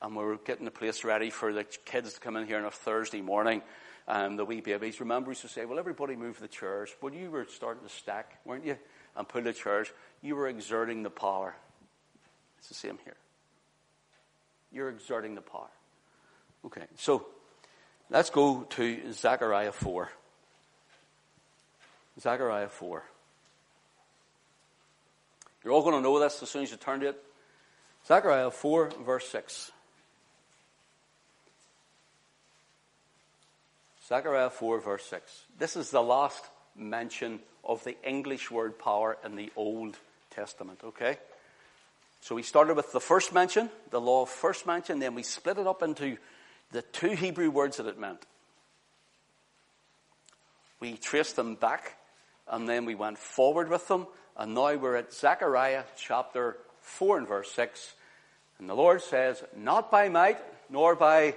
[0.00, 2.64] and we were getting the place ready for the kids to come in here on
[2.64, 3.62] a Thursday morning,
[4.06, 5.00] and the wee babies.
[5.00, 6.90] Remember, we used to say, well, everybody move the chairs.
[7.00, 8.76] When you were starting to stack, weren't you?
[9.16, 9.88] And pull the chairs,
[10.22, 11.54] you were exerting the power.
[12.58, 13.16] It's the same here.
[14.72, 15.70] You're exerting the power.
[16.64, 17.26] Okay, so
[18.10, 20.10] let's go to Zechariah 4.
[22.20, 23.02] Zechariah 4.
[25.64, 27.22] You're all going to know this as soon as you turn to it.
[28.06, 29.72] Zechariah 4, verse 6.
[34.08, 35.44] Zechariah 4, verse 6.
[35.58, 36.44] This is the last
[36.76, 39.96] mention of the English word power in the Old
[40.30, 41.18] Testament, okay?
[42.20, 45.58] So we started with the first mention, the law of first mention, then we split
[45.58, 46.16] it up into
[46.72, 48.24] the two Hebrew words that it meant.
[50.80, 51.96] We traced them back,
[52.48, 57.28] and then we went forward with them, and now we're at Zechariah chapter 4 and
[57.28, 57.94] verse 6.
[58.58, 61.34] And the Lord says, Not by might, nor by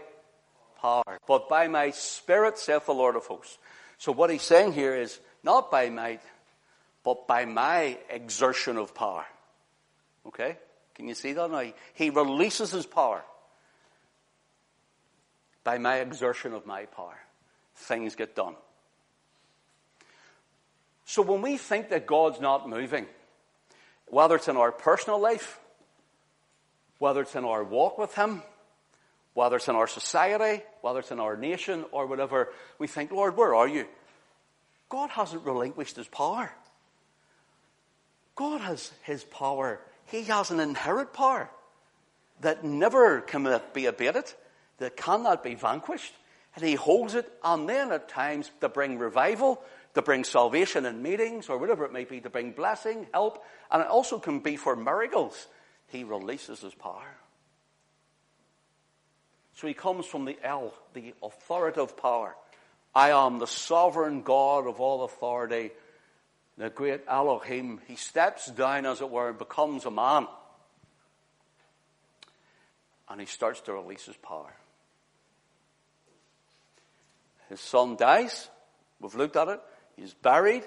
[0.82, 3.58] power, but by my spirit, saith the Lord of hosts.
[3.98, 6.22] So what he's saying here is, not by might,
[7.04, 9.26] but by my exertion of power.
[10.28, 10.58] Okay?
[10.96, 11.72] Can you see that now?
[11.94, 13.24] He releases his power.
[15.64, 17.18] By my exertion of my power.
[17.76, 18.56] Things get done.
[21.06, 23.06] So when we think that God's not moving,
[24.08, 25.60] whether it's in our personal life,
[27.00, 28.42] whether it's in our walk with Him,
[29.34, 33.36] whether it's in our society, whether it's in our nation or whatever, we think, Lord,
[33.36, 33.86] where are you?
[34.90, 36.54] God hasn't relinquished His power.
[38.36, 39.80] God has His power.
[40.06, 41.50] He has an inherent power
[42.42, 44.32] that never can be abated,
[44.78, 46.14] that cannot be vanquished.
[46.56, 49.62] And He holds it, and then at times to bring revival,
[49.96, 53.82] to bring salvation in meetings or whatever it may be, to bring blessing, help, and
[53.82, 55.48] it also can be for miracles.
[55.88, 57.08] He releases his power.
[59.56, 62.36] So he comes from the El, the authoritative power.
[62.96, 65.72] I am the sovereign God of all authority,
[66.58, 67.82] the great Elohim.
[67.88, 70.28] He steps down, as it were, and becomes a man.
[73.10, 74.54] And he starts to release his power.
[77.50, 78.48] His son dies.
[79.00, 79.60] We've looked at it.
[79.96, 80.64] He's buried.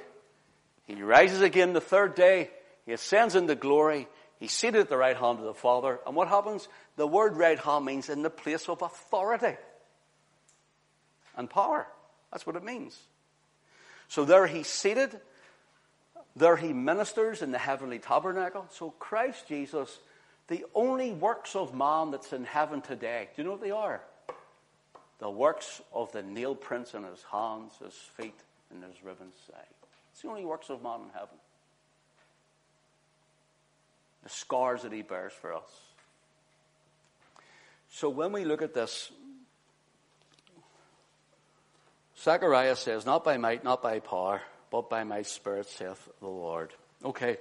[0.86, 2.50] He rises again the third day.
[2.84, 4.08] He ascends into glory.
[4.38, 5.98] He's seated at the right hand of the Father.
[6.06, 6.68] And what happens?
[6.96, 9.56] The word right hand means in the place of authority
[11.36, 11.86] and power.
[12.30, 12.98] That's what it means.
[14.08, 15.20] So there he's seated
[16.36, 18.66] There he ministers in the heavenly tabernacle.
[18.70, 19.98] So Christ Jesus,
[20.48, 24.02] the only works of man that's in heaven today, do you know what they are?
[25.18, 28.38] The works of the nail prints in his hands, his feet,
[28.70, 29.64] and his riven side.
[30.12, 31.38] It's the only works of man in heaven.
[34.22, 35.70] The scars that he bears for us.
[37.90, 39.10] So when we look at this,
[42.22, 44.40] Zechariah says, Not by might, not by power,
[44.70, 46.72] but by my spirit, saith the Lord.
[47.04, 47.38] Okay.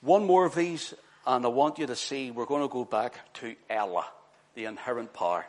[0.00, 0.94] One more of these,
[1.26, 4.06] and I want you to see, we're going to go back to Ella,
[4.54, 5.44] the inherent power.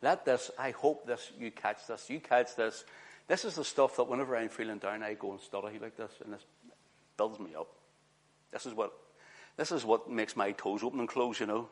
[0.00, 2.84] Let this, I hope this, you catch this, you catch this.
[3.28, 6.10] This is the stuff that whenever I'm feeling down, I go and study like this,
[6.24, 6.44] and this
[7.16, 7.68] builds me up.
[8.50, 8.92] This is what,
[9.56, 11.68] this is what makes my toes open and close, you know.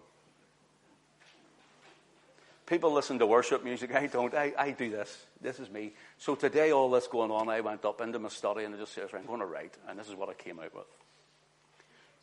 [2.71, 3.93] People listen to worship music.
[3.97, 4.33] I don't.
[4.33, 5.27] I, I do this.
[5.41, 5.93] This is me.
[6.19, 8.95] So today, all this going on, I went up into my study and I just
[8.95, 9.75] said, I'm going to write.
[9.89, 10.87] And this is what I came out with.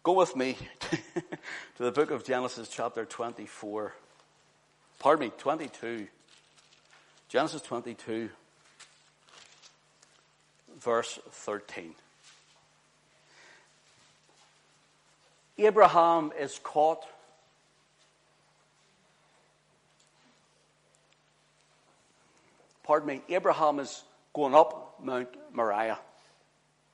[0.04, 3.94] Go with me to the book of Genesis, chapter 24.
[5.00, 6.08] Pardon me, 22.
[7.28, 8.30] Genesis 22,
[10.80, 11.94] verse 13.
[15.58, 17.06] Abraham is caught
[22.88, 26.00] pardon me, Abraham is going up Mount Moriah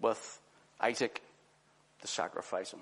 [0.02, 0.40] with
[0.82, 1.22] Isaac
[2.02, 2.82] to sacrifice him.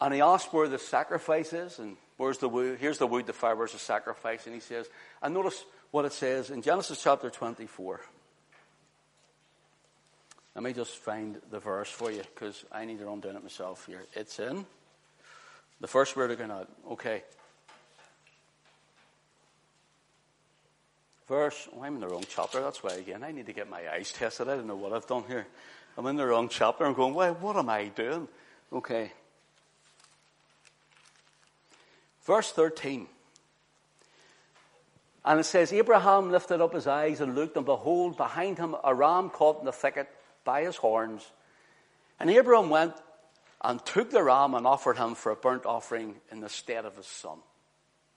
[0.00, 3.32] And he asks where the sacrifice is and where's the wood, here's the wood, the
[3.32, 4.46] fire, where's the sacrifice?
[4.46, 4.86] And he says,
[5.20, 8.00] and notice what it says in Genesis chapter 24.
[10.54, 13.42] Let me just find the verse for you because I need to run down it
[13.42, 14.04] myself here.
[14.14, 14.64] It's in
[15.80, 16.52] the first word again.
[16.92, 17.24] Okay.
[21.28, 23.82] Verse, oh, I'm in the wrong chapter, that's why again, I need to get my
[23.92, 24.48] eyes tested.
[24.48, 25.46] I don't know what I've done here.
[25.96, 26.86] I'm in the wrong chapter.
[26.86, 28.28] I'm going, well, what am I doing?
[28.72, 29.12] Okay.
[32.24, 33.06] Verse 13.
[35.24, 38.94] And it says, Abraham lifted up his eyes and looked, and behold, behind him a
[38.94, 40.08] ram caught in the thicket
[40.44, 41.26] by his horns.
[42.20, 42.94] And Abraham went
[43.60, 46.96] and took the ram and offered him for a burnt offering in the stead of
[46.96, 47.38] his son.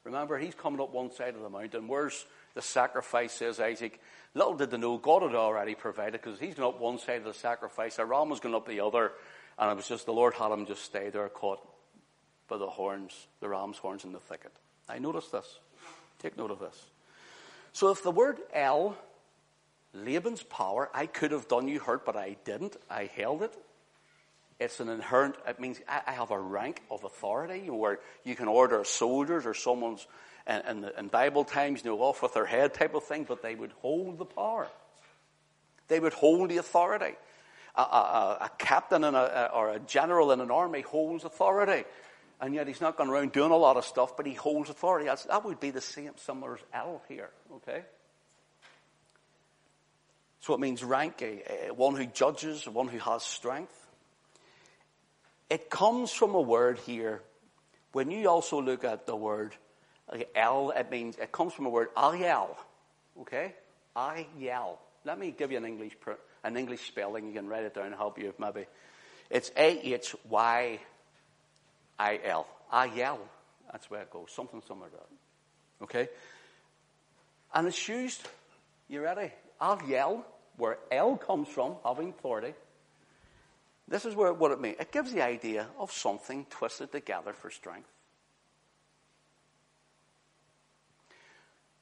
[0.03, 1.87] Remember, he's coming up one side of the mountain.
[1.87, 3.99] Where's the sacrifice, says Isaac.
[4.33, 7.25] Little did they know, God had already provided because he's going up one side of
[7.25, 9.11] the sacrifice, a ram was going up the other,
[9.59, 11.59] and it was just the Lord had him just stay there caught
[12.47, 14.51] by the horns, the ram's horns in the thicket.
[14.87, 15.59] I noticed this.
[16.19, 16.85] Take note of this.
[17.73, 18.97] So if the word El,
[19.93, 22.77] Laban's power, I could have done you hurt, but I didn't.
[22.89, 23.53] I held it.
[24.59, 28.83] It's an inherent, it means I have a rank of authority where you can order
[28.83, 30.05] soldiers or someone's
[30.47, 33.41] in, in, in Bible times, you know, off with their head type of thing, but
[33.41, 34.67] they would hold the power.
[35.87, 37.15] They would hold the authority.
[37.75, 41.85] A, a, a captain a, or a general in an army holds authority.
[42.41, 45.05] And yet he's not going around doing a lot of stuff, but he holds authority.
[45.05, 47.83] That's, that would be the same, similar as El here, okay?
[50.39, 53.77] So it means rank, a, a, one who judges, one who has strength.
[55.51, 57.21] It comes from a word here.
[57.91, 59.53] When you also look at the word
[60.35, 62.57] El, it means, it comes from a word Ariel.
[63.21, 63.55] Okay?
[63.95, 64.79] Ariel.
[65.05, 65.97] Let me give you an English,
[66.43, 67.27] an English spelling.
[67.27, 68.65] You can write it down and help you maybe.
[69.29, 70.77] It's A-H-Y-I-L.
[72.73, 73.19] Ariel.
[73.71, 74.31] That's where it goes.
[74.31, 75.07] Something similar to that.
[75.83, 76.09] Okay?
[77.53, 78.27] And it's used,
[78.87, 79.31] you ready?
[79.61, 80.25] Ariel,
[80.57, 82.53] where L comes from, having authority.
[83.87, 84.77] This is where, what it means.
[84.79, 87.89] It gives the idea of something twisted together for strength.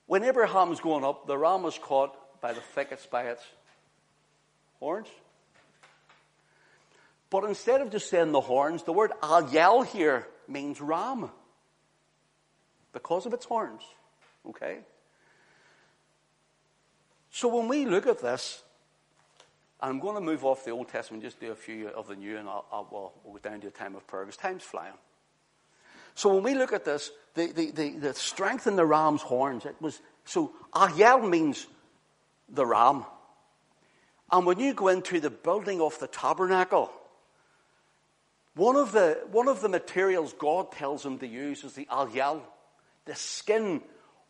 [0.10, 3.44] When Abraham's going up, the ram was caught by the thickets by its
[4.80, 5.06] horns.
[7.30, 11.30] But instead of just saying the horns, the word Al here means ram.
[12.92, 13.84] Because of its horns.
[14.48, 14.80] Okay?
[17.30, 18.64] So when we look at this,
[19.80, 22.36] I'm going to move off the Old Testament, just do a few of the New,
[22.36, 24.96] and I'll, I'll well, we'll go down to a time of prayer because time's flying.
[26.20, 29.66] So when we look at this, the, the, the, the strength in the ram's horns,
[29.66, 31.66] it was, so Ariel means
[32.50, 33.06] the ram.
[34.30, 36.92] And when you go into the building of the tabernacle,
[38.54, 42.44] one of the, one of the materials God tells him to use is the Ariel,
[43.06, 43.82] the skin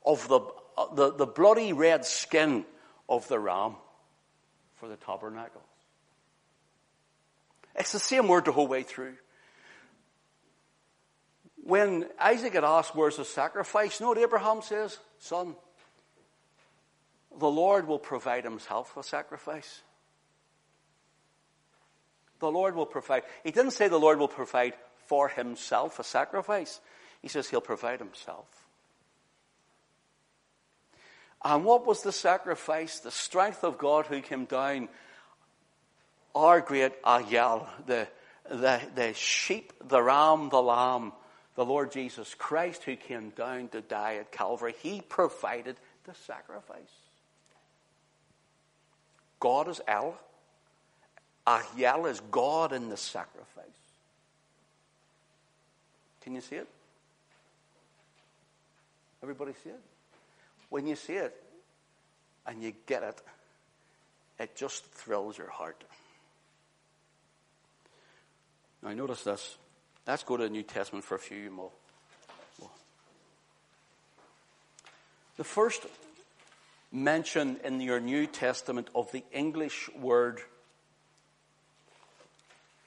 [0.06, 0.42] of the,
[0.78, 2.66] uh, the, the bloody red skin
[3.10, 3.74] of the ram
[4.76, 5.64] for the tabernacle.
[7.76, 9.16] It's the same word the whole way through.
[11.70, 14.00] When Isaac had asked, Where's the sacrifice?
[14.00, 14.98] You know what Abraham says?
[15.20, 15.56] Son,
[17.38, 19.84] the Lord will provide himself a sacrifice.
[22.40, 23.22] The Lord will provide.
[23.44, 24.74] He didn't say the Lord will provide
[25.06, 26.82] for himself a sacrifice.
[27.22, 28.48] He says he'll provide himself.
[31.46, 33.00] And what was the sacrifice?
[33.00, 34.90] The strength of God who came down,
[36.34, 38.08] our great Ayal, the,
[38.50, 41.12] the, the sheep, the ram, the lamb,
[41.60, 44.74] the Lord Jesus Christ who came down to die at Calvary.
[44.82, 46.80] He provided the sacrifice.
[49.42, 50.18] God is El.
[51.46, 53.66] Ahyel is God in the sacrifice.
[56.22, 56.68] Can you see it?
[59.22, 59.82] Everybody see it?
[60.70, 61.36] When you see it
[62.48, 63.22] and you get it,
[64.40, 65.84] it just thrills your heart.
[68.82, 69.58] Now, notice this.
[70.10, 71.70] Let's go to the New Testament for a few more.
[75.38, 75.86] The first
[76.92, 80.40] mention in your New Testament of the English word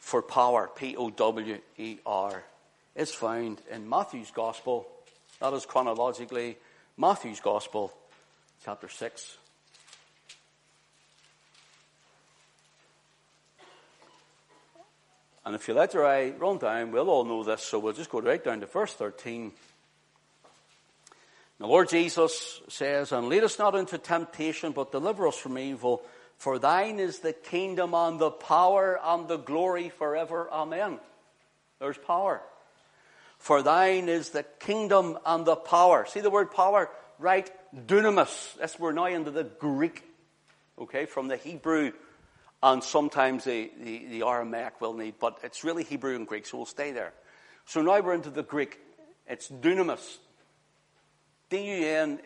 [0.01, 2.43] for power, P O W E R,
[2.97, 4.89] is found in Matthew's Gospel.
[5.39, 6.59] That is chronologically
[6.97, 7.93] Matthew's Gospel,
[8.65, 9.37] chapter 6.
[15.45, 18.11] And if you let your eye run down, we'll all know this, so we'll just
[18.11, 19.53] go right down to verse 13.
[21.59, 26.03] The Lord Jesus says, And lead us not into temptation, but deliver us from evil.
[26.37, 30.49] For thine is the kingdom and the power and the glory forever.
[30.51, 30.99] Amen.
[31.79, 32.43] There's power.
[33.39, 36.07] For thine is the kingdom and the power.
[36.07, 36.91] See the word power?
[37.19, 37.51] Right?
[37.75, 38.57] Dunamis.
[38.57, 40.03] That's we're now into the Greek.
[40.79, 41.93] Okay, from the Hebrew
[42.63, 46.59] and sometimes the, the, the Aramaic will need, but it's really Hebrew and Greek, so
[46.59, 47.13] we'll stay there.
[47.67, 48.79] So now we're into the Greek.
[49.27, 50.19] It's dunamis.
[51.51, 52.23] D-U-N-A-M-I-S.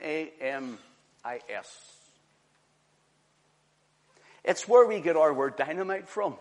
[4.45, 6.37] It's where we get our word dynamite from.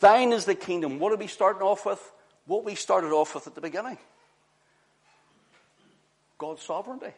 [0.00, 0.98] Thine is the kingdom.
[0.98, 2.00] What are we starting off with?
[2.46, 3.98] What we started off with at the beginning.
[6.38, 7.12] God's sovereignty.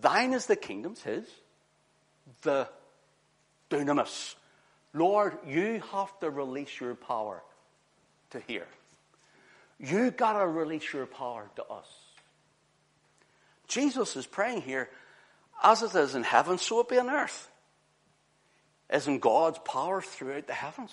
[0.00, 1.24] Thine is the kingdom's his.
[2.42, 2.68] The
[3.70, 4.34] dunamis.
[4.92, 7.42] Lord, you have to release your power
[8.30, 8.66] to here.
[9.78, 11.86] You gotta release your power to us.
[13.66, 14.88] Jesus is praying here,
[15.62, 17.50] as it is in heaven, so it be on earth.
[18.92, 20.92] Isn't God's power throughout the heavens?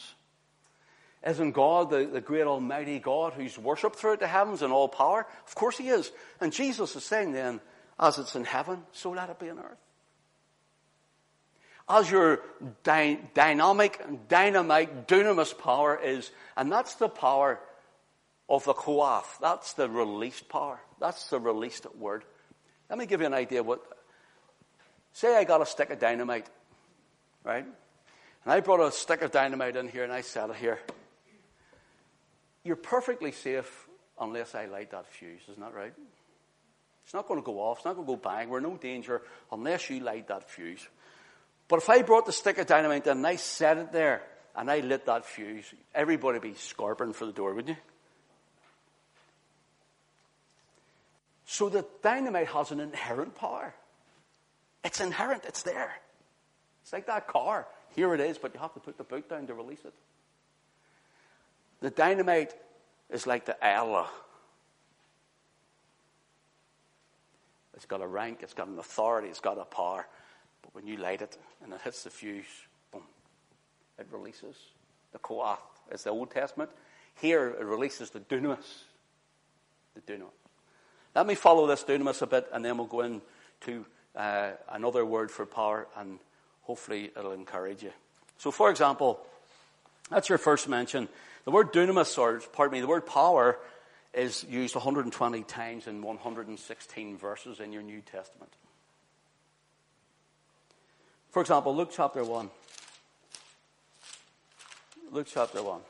[1.25, 5.27] Isn't God the, the great almighty God who's worshipped throughout the heavens in all power?
[5.45, 6.11] Of course he is.
[6.39, 7.59] And Jesus is saying then,
[8.01, 9.77] as it's in heaven, so let it be on earth.
[11.87, 12.39] As your
[12.83, 17.59] dy- dynamic, dynamite, dunamis power is, and that's the power
[18.49, 19.25] of the koach.
[19.39, 20.79] That's the released power.
[20.99, 22.23] That's the released word.
[22.89, 23.81] Let me give you an idea what,
[25.13, 26.47] say I got a stick of dynamite,
[27.43, 27.65] right?
[27.65, 30.79] And I brought a stick of dynamite in here and I set it here.
[32.63, 33.87] You're perfectly safe
[34.19, 35.93] unless I light that fuse, isn't that right?
[37.03, 37.79] It's not going to go off.
[37.79, 38.49] It's not going to go bang.
[38.49, 39.21] We're in no danger
[39.51, 40.87] unless you light that fuse.
[41.67, 44.23] But if I brought the stick of dynamite and I set it there
[44.55, 47.83] and I lit that fuse, everybody would be scarping for the door, wouldn't you?
[51.45, 53.73] So the dynamite has an inherent power.
[54.83, 55.43] It's inherent.
[55.45, 55.91] It's there.
[56.81, 57.67] It's like that car.
[57.95, 59.93] Here it is, but you have to put the boot down to release it.
[61.81, 62.53] The dynamite
[63.09, 64.07] is like the Allah
[67.75, 70.07] It's got a rank, it's got an authority, it's got a power.
[70.61, 72.45] But when you light it and it hits the fuse,
[72.91, 73.03] boom,
[73.97, 74.55] it releases.
[75.11, 75.57] The koach
[75.89, 76.69] It's the Old Testament.
[77.15, 78.83] Here it releases the dunamis.
[79.95, 80.31] The dunamis.
[81.15, 85.31] Let me follow this dunamis a bit and then we'll go into uh, another word
[85.31, 86.19] for power and
[86.63, 87.91] hopefully it'll encourage you.
[88.37, 89.19] So for example,
[90.09, 91.07] that's your first mention.
[91.45, 93.57] The word dunamis, or pardon me, the word power
[94.13, 98.51] is used 120 times in 116 verses in your New Testament.
[101.29, 102.49] For example, Luke chapter 1.
[105.11, 105.81] Luke chapter 1.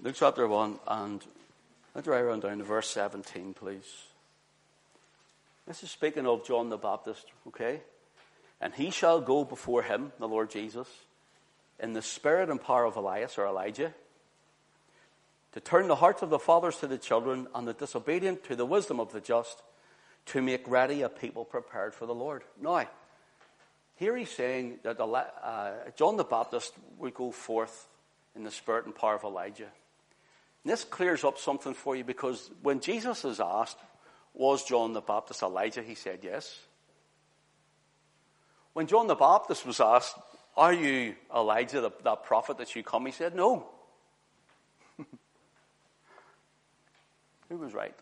[0.00, 1.24] Luke chapter 1, and
[1.94, 3.84] let's write around down to verse 17, please.
[5.68, 7.82] This is speaking of John the Baptist, okay?
[8.58, 10.88] And he shall go before him, the Lord Jesus,
[11.78, 13.92] in the spirit and power of Elias or Elijah,
[15.52, 18.64] to turn the hearts of the fathers to the children and the disobedient to the
[18.64, 19.62] wisdom of the just,
[20.24, 22.44] to make ready a people prepared for the Lord.
[22.58, 22.88] Now,
[23.96, 27.88] Here he's saying that uh, John the Baptist would go forth
[28.34, 29.68] in the spirit and power of Elijah.
[30.64, 33.76] And this clears up something for you because when Jesus is asked,
[34.38, 35.82] was John the Baptist Elijah?
[35.82, 36.58] He said yes.
[38.72, 40.14] When John the Baptist was asked,
[40.56, 43.04] are you Elijah, the, that prophet that you come?
[43.06, 43.66] He said, no.
[47.48, 47.94] Who was right?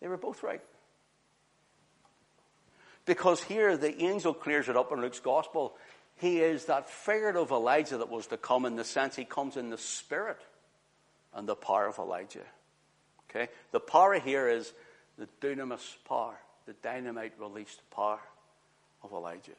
[0.00, 0.62] They were both right.
[3.06, 5.76] Because here the angel clears it up in Luke's gospel.
[6.16, 9.56] He is that figure of Elijah that was to come in the sense he comes
[9.56, 10.40] in the spirit
[11.34, 12.44] and the power of Elijah.
[13.30, 13.48] Okay?
[13.72, 14.72] The power here is
[15.18, 18.20] the dunamis power, the dynamite released power
[19.02, 19.52] of Elijah.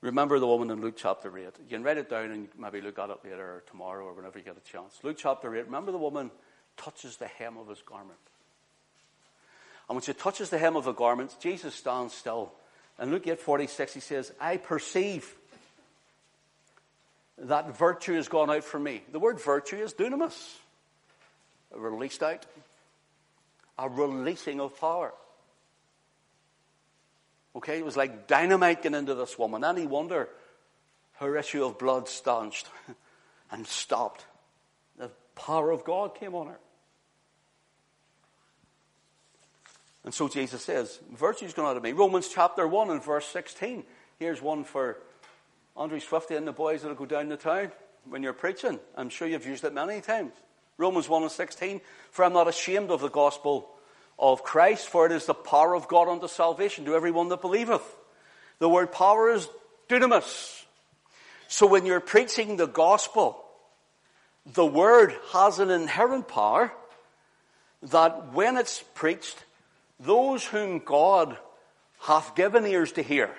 [0.00, 1.44] Remember the woman in Luke chapter 8.
[1.44, 4.38] You can write it down and maybe look at it later or tomorrow or whenever
[4.38, 4.98] you get a chance.
[5.02, 5.64] Luke chapter 8.
[5.64, 6.30] Remember the woman
[6.76, 8.18] touches the hem of his garment.
[9.88, 12.52] And when she touches the hem of the garment, Jesus stands still.
[12.98, 15.34] And Luke 8 46, he says, I perceive
[17.42, 19.02] that virtue has gone out from me.
[19.12, 20.56] The word virtue is dunamis,
[21.74, 22.46] released out,
[23.78, 25.12] a releasing of power.
[27.56, 29.64] Okay, it was like dynamite getting into this woman.
[29.64, 30.28] Any wonder
[31.18, 32.68] her issue of blood stanched
[33.50, 34.24] and stopped.
[34.96, 36.58] The power of God came on her.
[40.04, 41.92] And so Jesus says, virtue's gone out of me.
[41.92, 43.84] Romans chapter 1 and verse 16.
[44.18, 44.98] Here's one for
[45.78, 47.70] Andrew Swifty and the boys that'll go down the town
[48.04, 48.80] when you're preaching.
[48.96, 50.32] I'm sure you've used it many times.
[50.76, 51.80] Romans 1 and 16.
[52.10, 53.68] For I'm not ashamed of the gospel
[54.18, 57.82] of Christ, for it is the power of God unto salvation to everyone that believeth.
[58.58, 59.48] The word power is
[59.88, 60.64] dunamis.
[61.46, 63.44] So when you're preaching the gospel,
[64.52, 66.72] the word has an inherent power
[67.84, 69.44] that when it's preached,
[70.00, 71.38] those whom God
[72.00, 73.30] hath given ears to hear.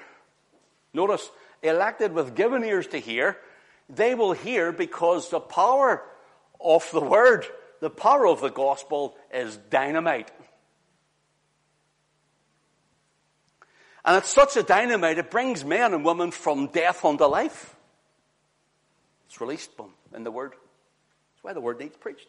[0.93, 1.29] Notice,
[1.61, 3.37] elected with given ears to hear,
[3.89, 6.03] they will hear because the power
[6.59, 7.45] of the word,
[7.79, 10.31] the power of the gospel is dynamite.
[14.05, 17.75] And it's such a dynamite, it brings men and women from death unto life.
[19.27, 20.51] It's released boom, in the word.
[20.51, 22.27] That's why the word needs preached.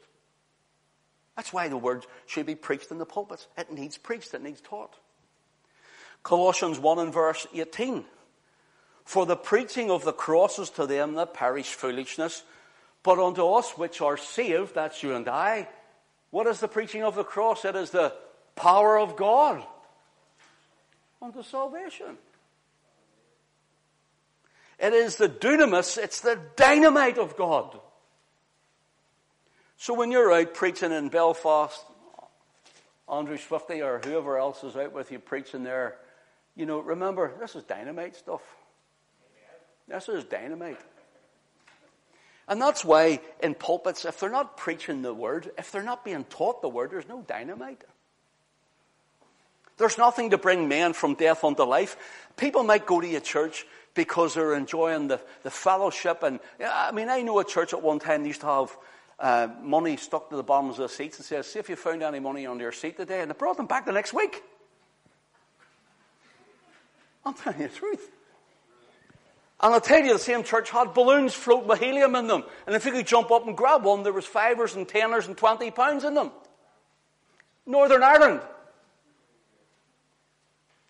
[1.37, 3.47] That's why the word should be preached in the pulpits.
[3.57, 4.95] It needs preached, it needs taught.
[6.23, 8.05] Colossians 1 and verse 18.
[9.11, 12.45] For the preaching of the cross is to them that perish foolishness,
[13.03, 15.69] but unto us which are saved, that's you and I,
[16.31, 17.65] what is the preaching of the cross?
[17.65, 18.15] It is the
[18.55, 19.67] power of God
[21.21, 22.19] unto salvation.
[24.79, 27.81] It is the dunamis, it's the dynamite of God.
[29.77, 31.85] So when you're out preaching in Belfast,
[33.11, 35.97] Andrew Swifty or whoever else is out with you preaching there,
[36.55, 38.43] you know, remember, this is dynamite stuff.
[39.91, 40.79] This is dynamite.
[42.47, 46.25] And that's why in pulpits, if they're not preaching the word, if they're not being
[46.25, 47.83] taught the word, there's no dynamite.
[49.79, 51.97] There's nothing to bring men from death unto life.
[52.37, 56.23] People might go to a church because they're enjoying the, the fellowship.
[56.23, 58.77] And I mean, I know a church at one time used to have
[59.19, 62.03] uh, money stuck to the bottoms of the seats and says, see if you found
[62.03, 63.23] any money under your seat today.
[63.23, 64.43] And they brought them back the next week.
[67.25, 68.11] I'm telling you the truth.
[69.63, 72.45] And I'll tell you, the same church had balloons floating with helium in them.
[72.67, 75.37] And if you could jump up and grab one, there was fivers and teners and
[75.37, 76.31] twenty pounds in them.
[77.67, 78.41] Northern Ireland.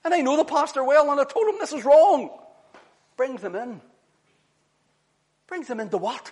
[0.05, 2.31] And I know the pastor well, and I told him this is wrong.
[3.17, 3.81] Brings them in.
[5.49, 6.31] Brings them into what?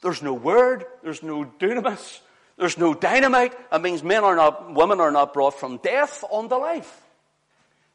[0.00, 2.20] There's no word, there's no dunamis,
[2.56, 3.54] there's no dynamite.
[3.70, 7.00] It means men are not, women are not brought from death unto life.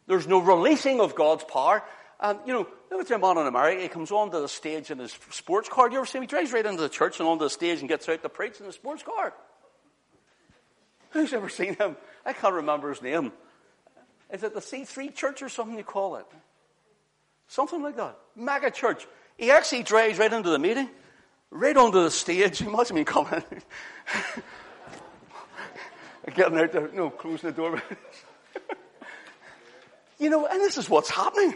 [0.05, 1.83] There's no releasing of God's power.
[2.19, 3.81] And, you know, look at your man in America.
[3.81, 5.87] He comes onto the stage in his sports car.
[5.87, 6.23] Do you ever see him?
[6.23, 8.59] He drives right into the church and onto the stage and gets out to preach
[8.59, 9.33] in the sports car.
[11.11, 11.95] Who's ever seen him?
[12.25, 13.31] I can't remember his name.
[14.31, 16.25] Is it the C3 church or something you call it?
[17.47, 18.17] Something like that.
[18.35, 19.07] Mega church.
[19.37, 20.89] He actually drives right into the meeting,
[21.49, 22.61] right onto the stage.
[22.63, 23.43] Imagine me coming.
[26.35, 27.81] Getting out there, no, closing the door.
[30.19, 31.55] you know, and this is what's happening.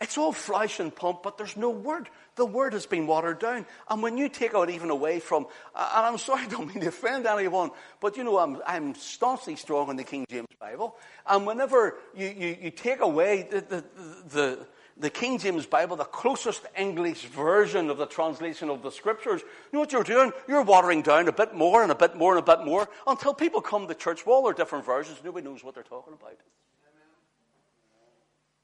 [0.00, 2.08] It's all flash and pump, but there's no word.
[2.36, 3.66] The word has been watered down.
[3.88, 6.88] And when you take out even away from, and I'm sorry, I don't mean to
[6.88, 7.70] offend anyone,
[8.00, 10.96] but you know, I'm, I'm staunchly strong in the King James Bible.
[11.26, 13.84] And whenever you, you, you take away the, the,
[14.28, 14.66] the,
[14.98, 19.48] the King James Bible, the closest English version of the translation of the scriptures, you
[19.72, 20.30] know what you're doing?
[20.46, 23.34] You're watering down a bit more and a bit more and a bit more until
[23.34, 24.24] people come to church.
[24.24, 25.18] Well, they're different versions.
[25.24, 26.36] Nobody knows what they're talking about.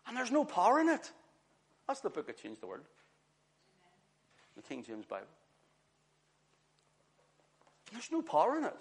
[0.07, 1.11] And there's no power in it.
[1.87, 2.85] That's the book that changed the world.
[4.57, 5.26] The King James Bible.
[7.93, 8.76] There's no power in it.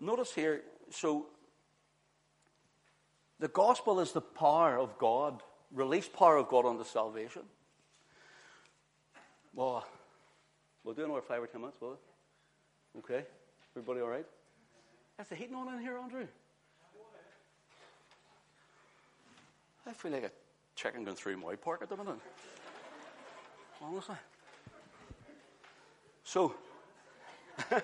[0.00, 1.26] Notice here, so
[3.38, 5.42] the gospel is the power of God,
[5.72, 7.42] released power of God unto salvation.
[9.54, 9.86] Well,
[10.84, 12.98] we'll do another five or ten minutes, will it?
[12.98, 13.26] Okay?
[13.76, 14.26] Everybody all right?
[15.20, 16.26] Is the heating on in here, Andrew?
[19.90, 20.30] I feel like a
[20.76, 22.20] chicken going through my park at the minute.
[23.82, 24.14] Honestly.
[26.22, 26.54] So,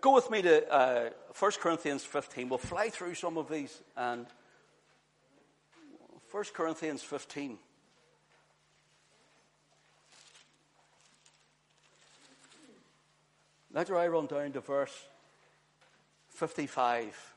[0.00, 2.48] go with me to uh, 1 Corinthians 15.
[2.48, 4.24] We'll fly through some of these and
[6.30, 7.58] 1 Corinthians 15.
[13.74, 15.04] Later I run down to verse
[16.30, 17.34] 55.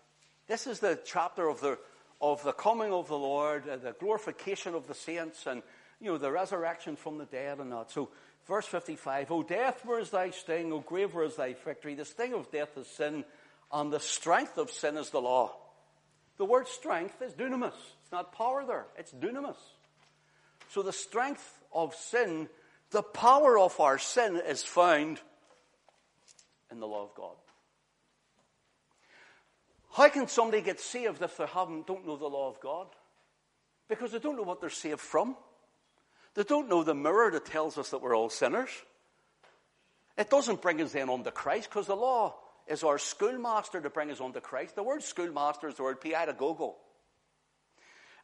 [0.48, 1.78] This is the chapter of the,
[2.22, 5.62] of the coming of the Lord, uh, the glorification of the saints, and
[6.00, 7.92] you know, the resurrection from the dead and that.
[7.92, 8.10] So,
[8.48, 10.72] verse 55, O death, where is thy sting?
[10.72, 11.96] O grave, where is thy victory?
[11.96, 13.24] The sting of death is sin,
[13.72, 15.56] and the strength of sin is the law.
[16.38, 17.74] The word strength is dunamis.
[18.04, 19.58] It's not power there, it's dunamis.
[20.70, 22.50] So the strength of sin,
[22.92, 25.20] the power of our sin is found
[26.72, 27.36] in the law of God.
[29.92, 32.88] How can somebody get saved if they haven't, don't know the law of God?
[33.88, 35.36] Because they don't know what they're saved from.
[36.36, 38.70] They don't know the mirror that tells us that we're all sinners.
[40.18, 42.36] It doesn't bring us then onto Christ because the law
[42.68, 44.76] is our schoolmaster to bring us onto Christ.
[44.76, 46.76] The word schoolmaster is the word piadogogo.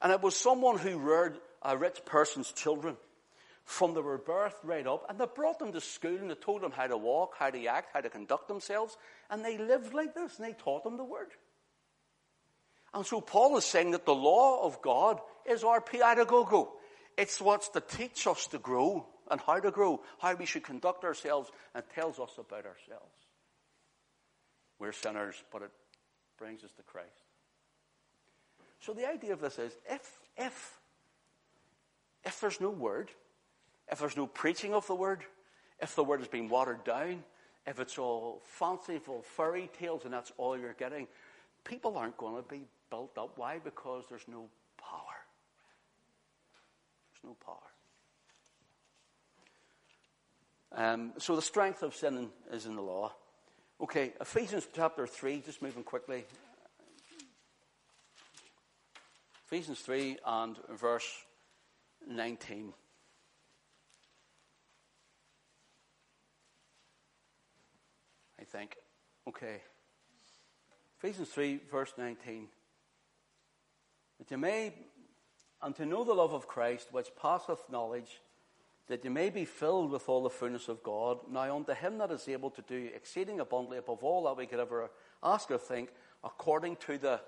[0.02, 2.98] And it was someone who reared a rich person's children
[3.64, 6.62] from they were birth right up, and they brought them to school and they told
[6.62, 8.98] them how to walk, how to act, how to conduct themselves,
[9.30, 11.30] and they lived like this, and they taught them the word.
[12.94, 16.70] And so Paul is saying that the law of God is our piadogogo.
[17.18, 21.04] It's what's to teach us to grow and how to grow, how we should conduct
[21.04, 23.14] ourselves, and tells us about ourselves.
[24.80, 25.72] We're sinners, but it
[26.38, 27.10] brings us to Christ.
[28.80, 30.80] So the idea of this is if, if,
[32.26, 33.10] if there's no word,
[33.92, 35.24] if there's no preaching of the word,
[35.80, 37.24] if the word has been watered down,
[37.66, 41.08] if it's all fanciful fairy tales and that's all you're getting,
[41.64, 42.62] people aren't going to be
[42.94, 43.32] built up.
[43.38, 43.58] Why?
[43.58, 45.18] Because there's no power.
[47.10, 47.58] There's no power.
[50.76, 53.12] Um, so the strength of sin is in the law.
[53.82, 56.24] Okay, Ephesians chapter 3, just moving quickly.
[59.48, 61.10] Ephesians 3 and verse
[62.08, 62.74] 19.
[68.40, 68.76] I think.
[69.28, 69.62] Okay.
[71.00, 72.50] Ephesians 3, verse 19.
[74.24, 74.72] That you may,
[75.62, 78.22] and to know the love of Christ, which passeth knowledge,
[78.88, 81.20] that you may be filled with all the fullness of God.
[81.30, 84.62] Now unto him that is able to do exceeding abundantly above all that we could
[84.62, 84.90] ever
[85.22, 85.90] ask or think,
[86.24, 87.20] according to the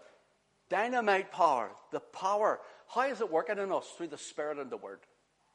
[0.69, 2.61] Dynamite power, the power.
[2.87, 3.87] How is it working in us?
[3.97, 4.99] Through the Spirit and the Word.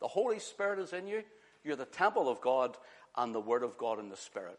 [0.00, 1.22] The Holy Spirit is in you.
[1.64, 2.76] You're the temple of God
[3.16, 4.58] and the Word of God in the Spirit.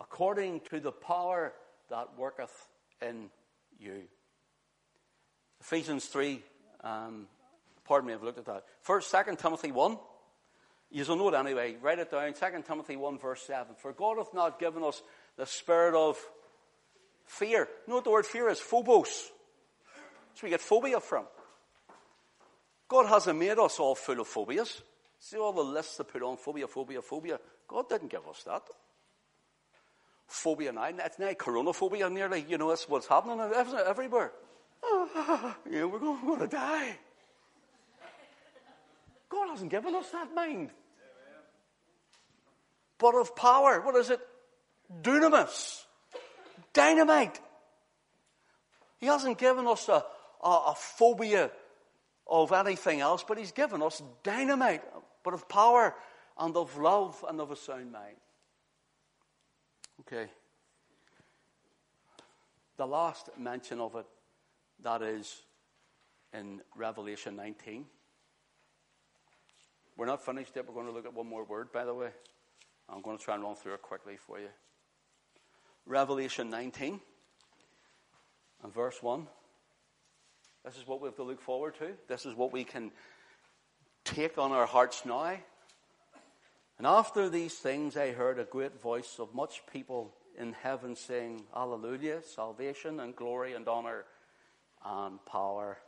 [0.00, 1.52] According to the power
[1.90, 2.66] that worketh
[3.02, 3.28] in
[3.78, 4.04] you.
[5.60, 6.42] Ephesians 3,
[6.82, 7.26] um,
[7.84, 8.64] pardon me, I've looked at that.
[8.82, 9.98] First, 2 Timothy 1.
[10.92, 11.76] You'll know it anyway.
[11.80, 12.32] Write it down.
[12.32, 13.76] 2 Timothy 1, verse 7.
[13.76, 15.00] For God hath not given us
[15.36, 16.18] the spirit of
[17.30, 17.68] Fear.
[17.86, 18.58] You know what the word fear is?
[18.58, 19.30] Phobos.
[20.40, 21.26] Where we get phobia from.
[22.88, 24.82] God hasn't made us all full of phobias.
[25.20, 27.38] See all the lists they put on phobia, phobia, phobia.
[27.68, 28.62] God didn't give us that.
[30.26, 32.44] Phobia now, it's now coronaphobia nearly.
[32.48, 34.32] You know, that's what's happening everywhere.
[34.82, 36.96] Oh, yeah, we're going, we're going to die.
[39.28, 40.70] God hasn't given us that mind.
[42.98, 44.20] But of power, what is it?
[45.02, 45.84] Dunamis
[46.72, 47.40] dynamite.
[48.98, 50.04] He hasn't given us a,
[50.42, 51.50] a, a phobia
[52.26, 54.82] of anything else, but He's given us dynamite,
[55.24, 55.94] but of power
[56.38, 58.16] and of love and of a sound mind.
[60.00, 60.30] Okay.
[62.76, 64.06] The last mention of it,
[64.82, 65.42] that is
[66.32, 67.84] in Revelation 19.
[69.96, 70.66] We're not finished yet.
[70.66, 72.10] We're going to look at one more word, by the way.
[72.88, 74.48] I'm going to try and run through it quickly for you.
[75.86, 77.00] Revelation 19
[78.62, 79.26] and verse 1.
[80.64, 81.92] This is what we have to look forward to.
[82.08, 82.90] This is what we can
[84.04, 85.36] take on our hearts now.
[86.78, 91.42] And after these things, I heard a great voice of much people in heaven saying,
[91.54, 94.04] Alleluia, salvation and glory and honor
[94.84, 95.78] and power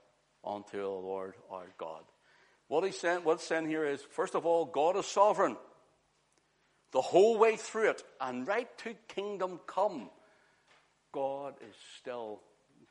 [0.45, 2.03] unto the Lord our God.
[2.69, 5.57] What he's saying, what's saying here is, first of all, God is sovereign.
[6.93, 10.11] The whole way through it, and right to kingdom come,
[11.13, 12.41] God is still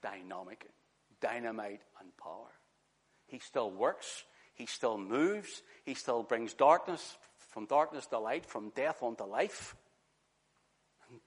[0.01, 0.69] dynamic,
[1.19, 2.51] dynamite and power.
[3.27, 4.23] He still works.
[4.53, 5.61] He still moves.
[5.83, 7.17] He still brings darkness
[7.51, 9.75] from darkness to light, from death unto life.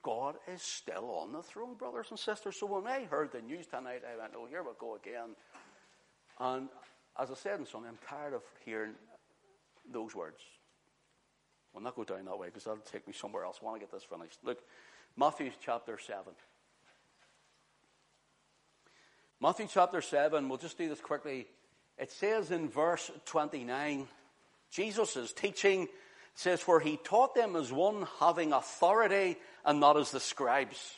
[0.04, 2.56] God is still on the throne, brothers and sisters.
[2.60, 5.34] So when I heard the news tonight, I went, oh, here we go again.
[6.38, 6.68] And
[7.18, 8.92] as I said in Sunday, I'm tired of hearing
[9.90, 10.40] those words.
[11.74, 13.58] I'll not go down that way because that'll take me somewhere else.
[13.60, 14.38] I want to get this finished.
[14.44, 14.58] Look,
[15.16, 16.22] Matthew chapter 7.
[19.40, 21.46] Matthew chapter 7, we'll just do this quickly.
[21.98, 24.06] It says in verse 29,
[24.70, 25.88] Jesus is teaching
[26.34, 30.94] says, For he taught them as one having authority and not as the scribes.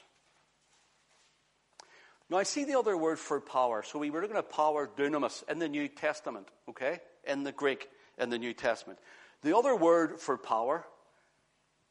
[2.29, 3.83] Now I see the other word for power.
[3.83, 7.01] So we were looking at power, dunamis, in the New Testament, okay?
[7.25, 8.99] In the Greek, in the New Testament.
[9.43, 10.85] The other word for power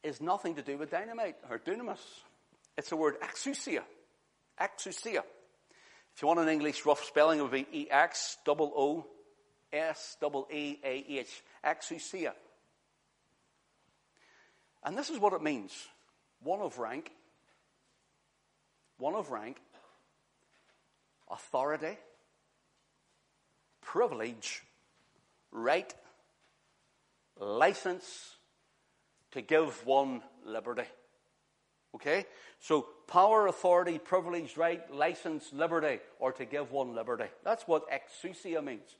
[0.03, 2.01] is nothing to do with dynamite or dunamis.
[2.77, 3.83] It's the word exousia.
[4.59, 5.21] Exousia.
[6.15, 9.05] If you want an English rough spelling, it would be E-X double O
[9.71, 11.43] S double E A H.
[11.63, 12.33] Exousia.
[14.85, 15.73] And this is what it means
[16.43, 17.11] one of rank,
[18.97, 19.57] one of rank,
[21.29, 21.97] authority,
[23.81, 24.61] privilege,
[25.51, 25.91] right,
[27.39, 28.35] license
[29.31, 30.87] to give one liberty.
[31.95, 32.25] Okay?
[32.59, 37.25] So, power, authority, privilege, right, license, liberty, or to give one liberty.
[37.43, 38.95] That's what exousia means.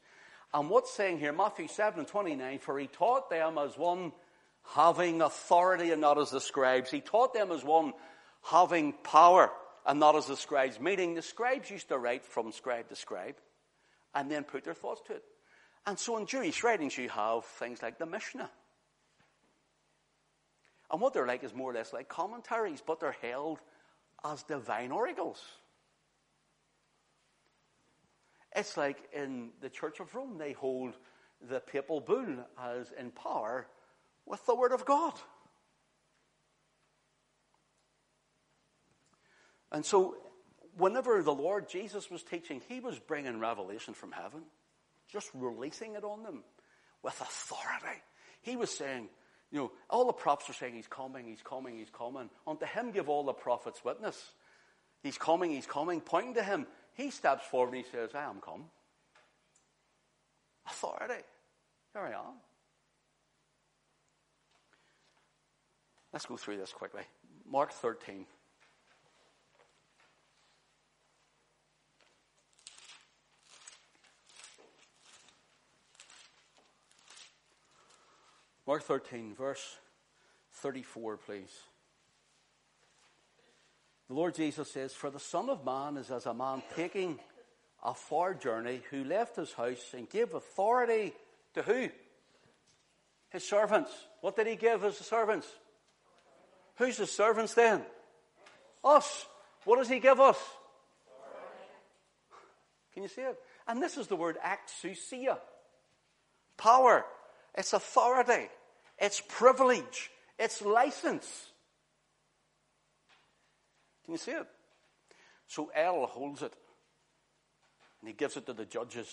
[0.54, 4.14] And what's saying here, Matthew 7 and 29, for he taught them as one
[4.74, 6.90] having authority and not as the scribes.
[6.92, 7.94] He taught them as one
[8.44, 9.52] having power
[9.86, 13.36] and not as the scribes, meaning the scribes used to write from scribe to scribe
[14.14, 15.24] and then put their thoughts to it.
[15.86, 18.50] And so in Jewish writings, you have things like the Mishnah.
[20.92, 23.60] And what they're like is more or less like commentaries, but they're held
[24.24, 25.42] as divine oracles.
[28.56, 30.96] It's like in the Church of Rome, they hold
[31.50, 33.68] the papal bull as in power
[34.26, 35.14] with the Word of God.
[39.72, 40.16] And so,
[40.78, 44.42] whenever the Lord Jesus was teaching, he was bringing revelation from heaven,
[45.12, 46.44] just releasing it on them
[47.04, 48.02] with authority.
[48.42, 49.10] He was saying,
[49.52, 52.30] you know, all the prophets are saying, He's coming, He's coming, He's coming.
[52.48, 54.32] Unto Him give all the prophets witness.
[55.04, 56.68] He's coming, He's coming, pointing to Him.
[56.94, 58.66] He steps forward and He says, I am come.
[60.68, 61.24] Authority.
[61.94, 62.36] Here I am.
[66.16, 67.02] Let's go through this quickly.
[67.46, 68.26] Mark 13.
[78.66, 79.76] Mark 13, verse
[80.54, 81.52] 34, please.
[84.08, 87.20] The Lord Jesus says, For the Son of Man is as a man taking
[87.84, 91.12] a far journey who left his house and gave authority
[91.56, 91.90] to who?
[93.32, 93.92] His servants.
[94.22, 95.50] What did he give his servants?
[96.78, 97.82] Who's the servants then?
[98.84, 99.26] Us.
[99.64, 100.38] What does he give us?
[102.94, 103.38] Can you see it?
[103.68, 105.38] And this is the word exousia.
[106.58, 107.06] Power.
[107.56, 108.50] It's authority.
[109.00, 110.12] It's privilege.
[110.38, 111.50] It's license.
[114.04, 114.48] Can you see it?
[115.48, 116.54] So El holds it.
[118.02, 119.08] And he gives it to the judges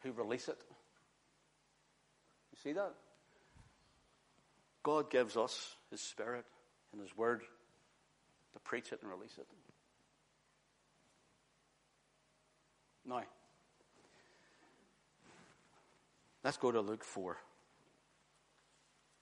[0.00, 0.58] who release it.
[2.52, 2.92] You see that?
[4.82, 6.44] God gives us his spirit
[6.92, 7.42] in His Word
[8.52, 9.46] to preach it and release it.
[13.04, 13.22] Now,
[16.44, 17.36] let's go to Luke 4.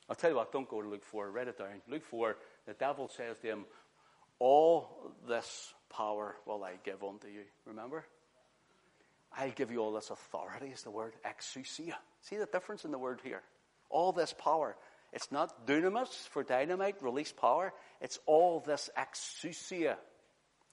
[0.08, 1.80] I'll tell you what, don't go to Luke 4, write it down.
[1.88, 3.64] Luke 4, the devil says to him,
[4.40, 7.42] All this power will I give unto you.
[7.64, 8.04] Remember?
[9.32, 11.94] I'll give you all this authority, is the word exousia.
[12.22, 13.42] See the difference in the word here?
[13.88, 14.76] All this power.
[15.12, 17.72] It's not dunamis for dynamite, release power.
[18.00, 19.96] It's all this exousia,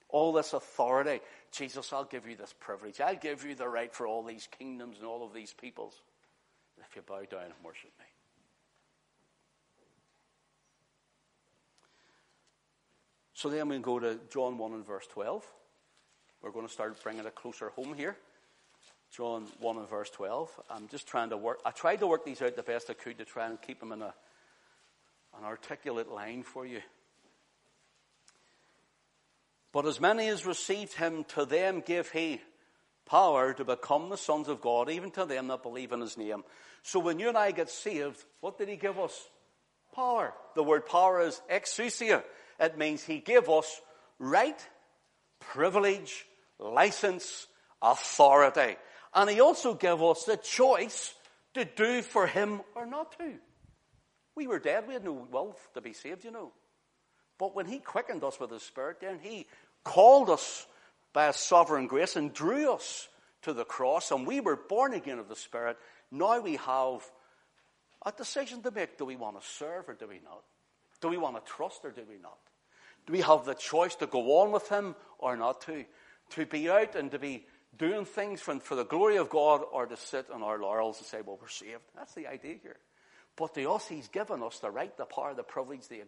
[0.10, 1.22] all this authority.
[1.52, 3.02] Jesus, I'll give you this privilege.
[3.02, 6.00] I'll give you the right for all these kingdoms and all of these peoples
[6.80, 8.06] if you bow down and worship me.
[13.34, 15.46] So then we go to John 1 and verse 12.
[16.42, 18.18] We're going to start bringing it closer home here.
[19.16, 20.50] John 1 and verse 12.
[20.70, 23.18] I'm just trying to work, I tried to work these out the best I could
[23.20, 24.14] to try and keep them in a,
[25.38, 26.82] an articulate line for you.
[29.72, 32.42] But as many as received him, to them gave he
[33.06, 36.44] power to become the sons of God, even to them that believe in his name.
[36.84, 39.14] So when you and I get saved, what did he give us?
[39.94, 40.34] Power.
[40.56, 42.24] The word power is exousia.
[42.60, 43.82] It means he gave us
[44.20, 44.60] right,
[45.40, 46.26] privilege,
[46.60, 47.48] license,
[47.82, 48.78] authority.
[49.14, 51.14] And he also gave us the choice
[51.54, 53.34] to do for him or not to.
[54.38, 54.88] We were dead.
[54.88, 56.52] We had no will to be saved, you know.
[57.40, 59.48] But when he quickened us with his spirit, then he
[59.84, 60.68] called us
[61.12, 63.08] by his sovereign grace and drew us
[63.42, 65.78] to the cross and we were born again of the spirit.
[66.12, 67.02] Now we have
[68.06, 69.00] a decision to make.
[69.00, 70.44] Do we want to serve or do we not?
[71.02, 72.38] Do we want to trust or do we not?
[73.08, 75.84] Do we have the choice to go on with him or not to?
[76.32, 79.88] To be out and to be doing things for, for the glory of God or
[79.88, 81.82] to sit on our laurels and say, well, we're saved.
[81.96, 82.78] That's the idea here.
[83.38, 86.02] But to us, he's given us the right, the power, the privilege, the,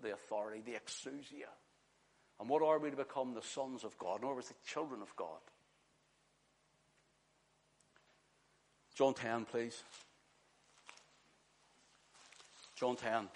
[0.00, 1.50] the authority, the exousia.
[2.38, 3.34] And what are we to become?
[3.34, 4.20] The sons of God.
[4.20, 5.40] In other words, the children of God.
[8.94, 9.82] John 10, please.
[12.76, 13.28] John 10.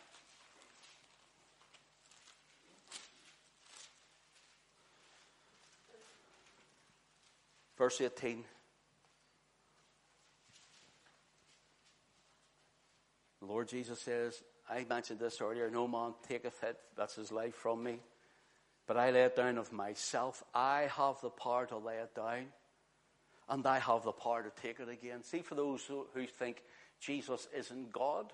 [7.76, 8.44] Verse 18.
[13.41, 17.55] The Lord Jesus says, I mentioned this earlier, no man taketh it, that's his life
[17.55, 17.99] from me.
[18.86, 20.45] But I lay it down of myself.
[20.55, 22.47] I have the power to lay it down,
[23.49, 25.22] and I have the power to take it again.
[25.22, 26.62] See, for those who, who think
[27.01, 28.32] Jesus isn't God,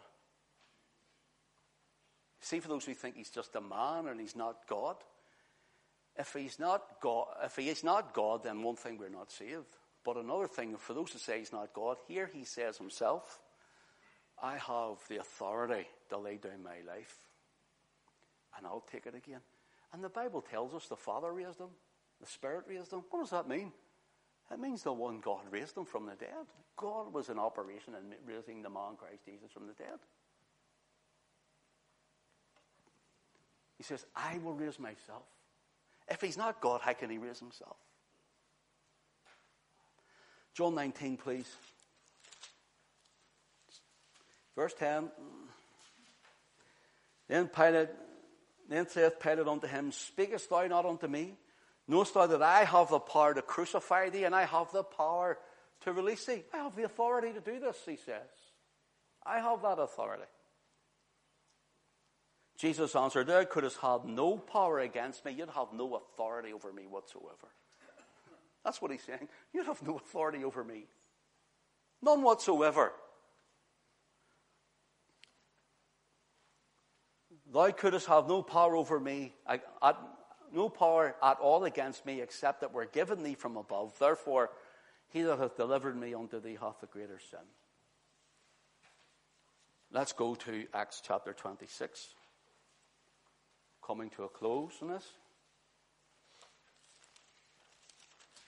[2.40, 4.96] see, for those who think he's just a man and he's not God,
[6.18, 9.76] if he's not God, if he is not God, then one thing we're not saved.
[10.04, 13.40] But another thing, for those who say he's not God, here he says himself,
[14.42, 17.14] I have the authority to lay down my life,
[18.56, 19.40] and I'll take it again.
[19.92, 21.70] And the Bible tells us the Father raised him,
[22.20, 23.02] the Spirit raised him.
[23.10, 23.72] What does that mean?
[24.50, 26.46] It means the one God raised him from the dead.
[26.76, 29.98] God was in operation in raising the man Christ Jesus from the dead.
[33.76, 35.24] He says, I will raise myself.
[36.08, 37.76] If he's not God, how can he raise himself?
[40.54, 41.56] John 19, please.
[44.56, 45.10] Verse 10.
[47.28, 47.90] Then Pilate,
[48.68, 51.34] then saith Pilate unto him, Speakest thou not unto me?
[51.86, 55.38] Knowest thou that I have the power to crucify thee, and I have the power
[55.82, 56.42] to release thee?
[56.52, 58.22] I have the authority to do this, he says.
[59.24, 60.24] I have that authority.
[62.58, 65.32] Jesus answered, Thou couldst have no power against me.
[65.32, 67.48] You'd have no authority over me whatsoever.
[68.64, 69.28] That's what he's saying.
[69.52, 70.86] You'd have no authority over me.
[72.02, 72.92] None whatsoever.
[77.56, 79.32] Thou couldst have no power over me,
[80.52, 83.98] no power at all against me, except that we're given thee from above.
[83.98, 84.50] Therefore,
[85.08, 87.40] he that hath delivered me unto thee hath a greater sin.
[89.90, 92.08] Let's go to Acts chapter 26
[93.86, 95.06] coming to a close in this.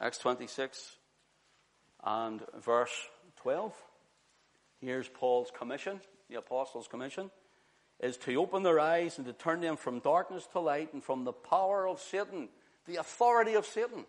[0.03, 0.97] Acts 26
[2.05, 3.07] and verse
[3.37, 3.75] 12.
[4.83, 7.31] Here's Paul's commission, the apostles' commission,
[8.01, 11.25] is to open their eyes and to turn them from darkness to light and from
[11.25, 12.49] the power of Satan,
[12.87, 14.05] the authority of Satan,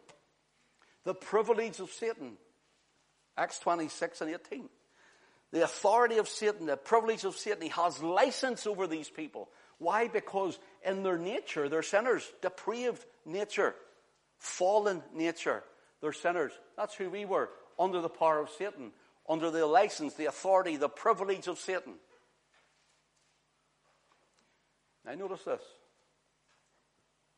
[1.03, 2.37] the privilege of Satan.
[3.37, 4.69] Acts 26 and 18.
[5.51, 9.49] The authority of Satan, the privilege of Satan, he has license over these people.
[9.79, 10.07] Why?
[10.07, 13.73] Because in their nature, they're sinners, depraved nature,
[14.37, 15.63] fallen nature.
[16.01, 16.51] They're sinners.
[16.77, 18.91] That's who we were, under the power of Satan,
[19.27, 21.93] under the license, the authority, the privilege of Satan.
[25.09, 25.61] Now notice this.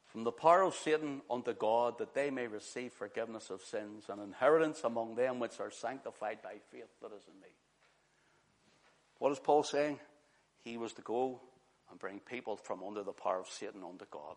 [0.07, 4.22] From the power of Satan unto God, that they may receive forgiveness of sins and
[4.22, 7.47] inheritance among them which are sanctified by faith that is in me.
[9.19, 9.99] What is Paul saying?
[10.65, 11.39] He was to go
[11.89, 14.36] and bring people from under the power of Satan unto God,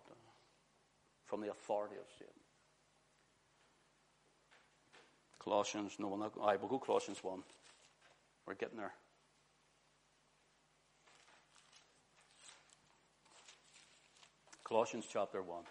[1.24, 2.32] from the authority of Satan.
[5.40, 7.42] Colossians, no, I will go Colossians 1.
[8.46, 8.94] We're getting there.
[14.74, 15.62] Colossians chapter 1.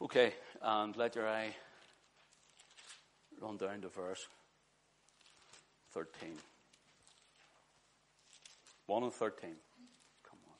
[0.00, 0.32] Okay,
[0.62, 1.54] and let your eye
[3.38, 4.26] run down to verse
[5.92, 6.30] 13.
[8.86, 9.50] 1 and 13.
[10.26, 10.54] Come on.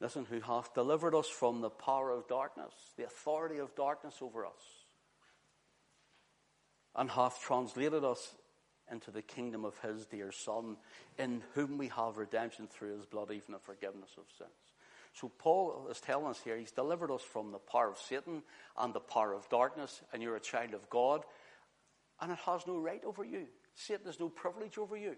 [0.00, 4.46] Listen, who hath delivered us from the power of darkness, the authority of darkness over
[4.46, 4.86] us,
[6.96, 8.32] and hath translated us
[8.90, 10.76] into the kingdom of his dear Son,
[11.18, 14.50] in whom we have redemption through his blood, even the forgiveness of sins.
[15.14, 18.42] So Paul is telling us here, he's delivered us from the power of Satan
[18.78, 21.22] and the power of darkness, and you're a child of God,
[22.20, 23.46] and it has no right over you.
[23.74, 25.16] Satan has no privilege over you.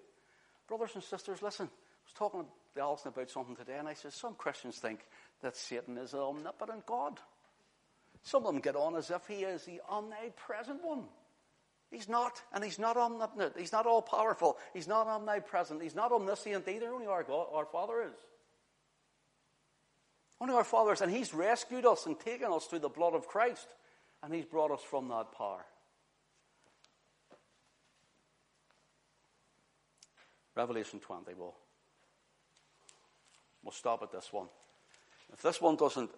[0.68, 1.66] Brothers and sisters, listen.
[1.66, 2.44] I was talking
[2.74, 5.00] to Alison about something today, and I said, some Christians think
[5.42, 7.18] that Satan is an omnipotent God.
[8.22, 11.04] Some of them get on as if he is the omnipresent one.
[11.90, 13.54] He's not, and he's not omnipotent.
[13.56, 14.58] He's not all powerful.
[14.74, 15.82] He's not omnipresent.
[15.82, 16.92] He's not omniscient either.
[16.92, 18.18] Only our God, our Father is.
[20.40, 23.26] Only our Father is, and He's rescued us and taken us through the blood of
[23.26, 23.68] Christ,
[24.22, 25.64] and He's brought us from that power.
[30.54, 31.34] Revelation 20.
[31.38, 31.54] We'll,
[33.62, 34.48] we'll stop at this one.
[35.32, 36.10] If this one doesn't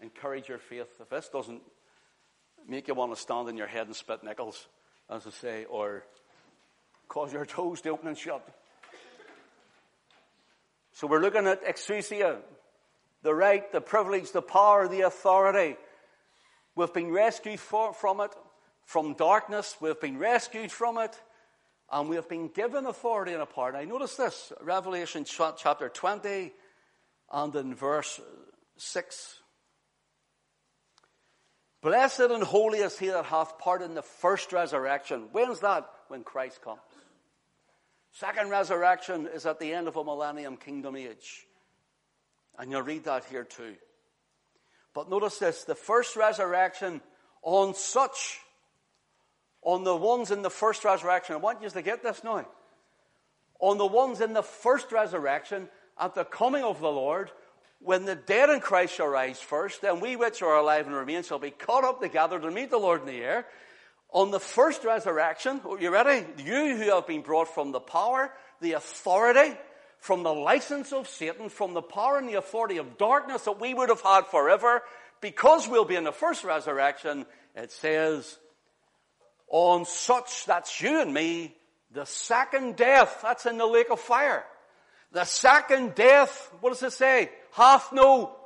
[0.00, 1.62] encourage your faith, if this doesn't
[2.68, 4.68] make you want to stand on your head and spit nickels,
[5.10, 6.04] as I say, or
[7.08, 8.46] cause your toes to open and shut.
[10.92, 12.38] So we're looking at exousia,
[13.22, 15.76] the right, the privilege, the power, the authority.
[16.74, 18.30] We've been rescued for, from it,
[18.84, 19.76] from darkness.
[19.80, 21.18] We've been rescued from it.
[21.92, 23.72] And we have been given authority and a power.
[23.72, 26.52] Now, notice this Revelation chapter 20
[27.32, 28.20] and in verse
[28.76, 29.39] 6.
[31.82, 35.28] Blessed and holy is he that hath part in the first resurrection.
[35.32, 35.88] When's that?
[36.08, 36.80] When Christ comes.
[38.12, 41.46] Second resurrection is at the end of a millennium kingdom age.
[42.58, 43.76] And you'll read that here too.
[44.92, 47.00] But notice this the first resurrection
[47.42, 48.40] on such
[49.62, 51.34] on the ones in the first resurrection.
[51.34, 52.46] I want you to get this now.
[53.60, 55.68] On the ones in the first resurrection,
[55.98, 57.30] at the coming of the Lord,
[57.82, 61.22] when the dead in Christ shall rise first, then we which are alive and remain
[61.22, 63.46] shall be caught up together to meet the Lord in the air.
[64.12, 66.26] On the first resurrection, are you ready?
[66.44, 69.56] You who have been brought from the power, the authority,
[69.98, 73.72] from the license of Satan, from the power and the authority of darkness that we
[73.72, 74.82] would have had forever,
[75.20, 77.24] because we'll be in the first resurrection,
[77.54, 78.38] it says,
[79.48, 81.54] on such, that's you and me,
[81.92, 84.44] the second death, that's in the lake of fire.
[85.12, 87.30] The second death, what does it say?
[87.52, 88.36] Hath no.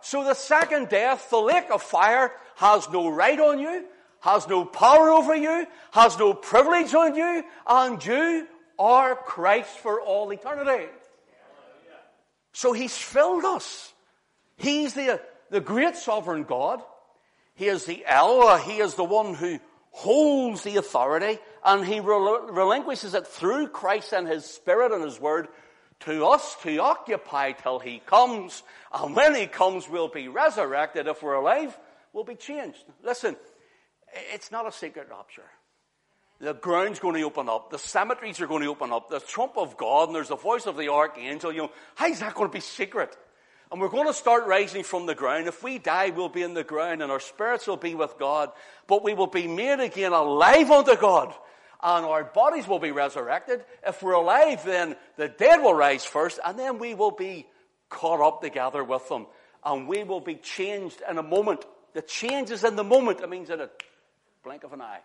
[0.00, 3.84] So the second death, the lake of fire, has no right on you,
[4.20, 8.48] has no power over you, has no privilege on you, and you
[8.78, 10.88] are Christ for all eternity.
[12.52, 13.92] So he's filled us.
[14.56, 16.82] He's the, the great sovereign God.
[17.54, 19.58] He is the El, he is the one who
[19.90, 25.20] holds the authority and he rel- relinquishes it through Christ and his Spirit and his
[25.20, 25.48] Word
[26.04, 28.62] to us to occupy till he comes.
[28.92, 31.06] And when he comes, we'll be resurrected.
[31.06, 31.78] If we're alive,
[32.12, 32.84] we'll be changed.
[33.02, 33.36] Listen,
[34.32, 35.48] it's not a secret rapture.
[36.40, 37.70] The ground's going to open up.
[37.70, 39.08] The cemeteries are going to open up.
[39.08, 41.52] The trump of God and there's the voice of the archangel.
[41.52, 43.16] You know, how's that going to be secret?
[43.70, 45.46] And we're going to start rising from the ground.
[45.46, 48.50] If we die, we'll be in the ground and our spirits will be with God.
[48.86, 51.32] But we will be made again alive unto God.
[51.82, 53.64] And our bodies will be resurrected.
[53.86, 57.46] If we're alive, then the dead will rise first and then we will be
[57.88, 59.26] caught up together with them.
[59.64, 61.64] And we will be changed in a moment.
[61.94, 63.20] The change is in the moment.
[63.20, 63.68] It means in a
[64.44, 65.00] blink of an eye.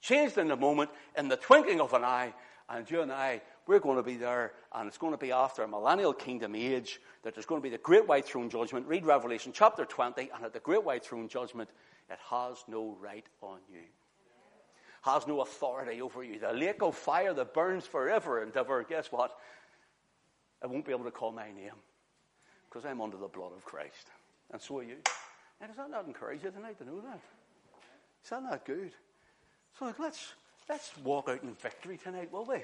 [0.00, 2.32] Changed in the moment, in the twinkling of an eye.
[2.68, 5.62] And you and I we're going to be there, and it's going to be after
[5.62, 8.86] a millennial kingdom age that there's going to be the great white throne judgment.
[8.86, 11.68] Read Revelation chapter 20, and at the great white throne judgment,
[12.10, 13.82] it has no right on you.
[15.08, 16.38] Has no authority over you.
[16.38, 19.38] The lake of fire that burns forever and ever, guess what?
[20.62, 21.72] I won't be able to call my name
[22.68, 24.08] because I'm under the blood of Christ.
[24.52, 24.96] And so are you.
[25.62, 27.20] And does that not encourage you tonight to know that?
[28.22, 28.90] Is that not good?
[29.78, 30.34] So let's,
[30.68, 32.58] let's walk out in victory tonight, will we?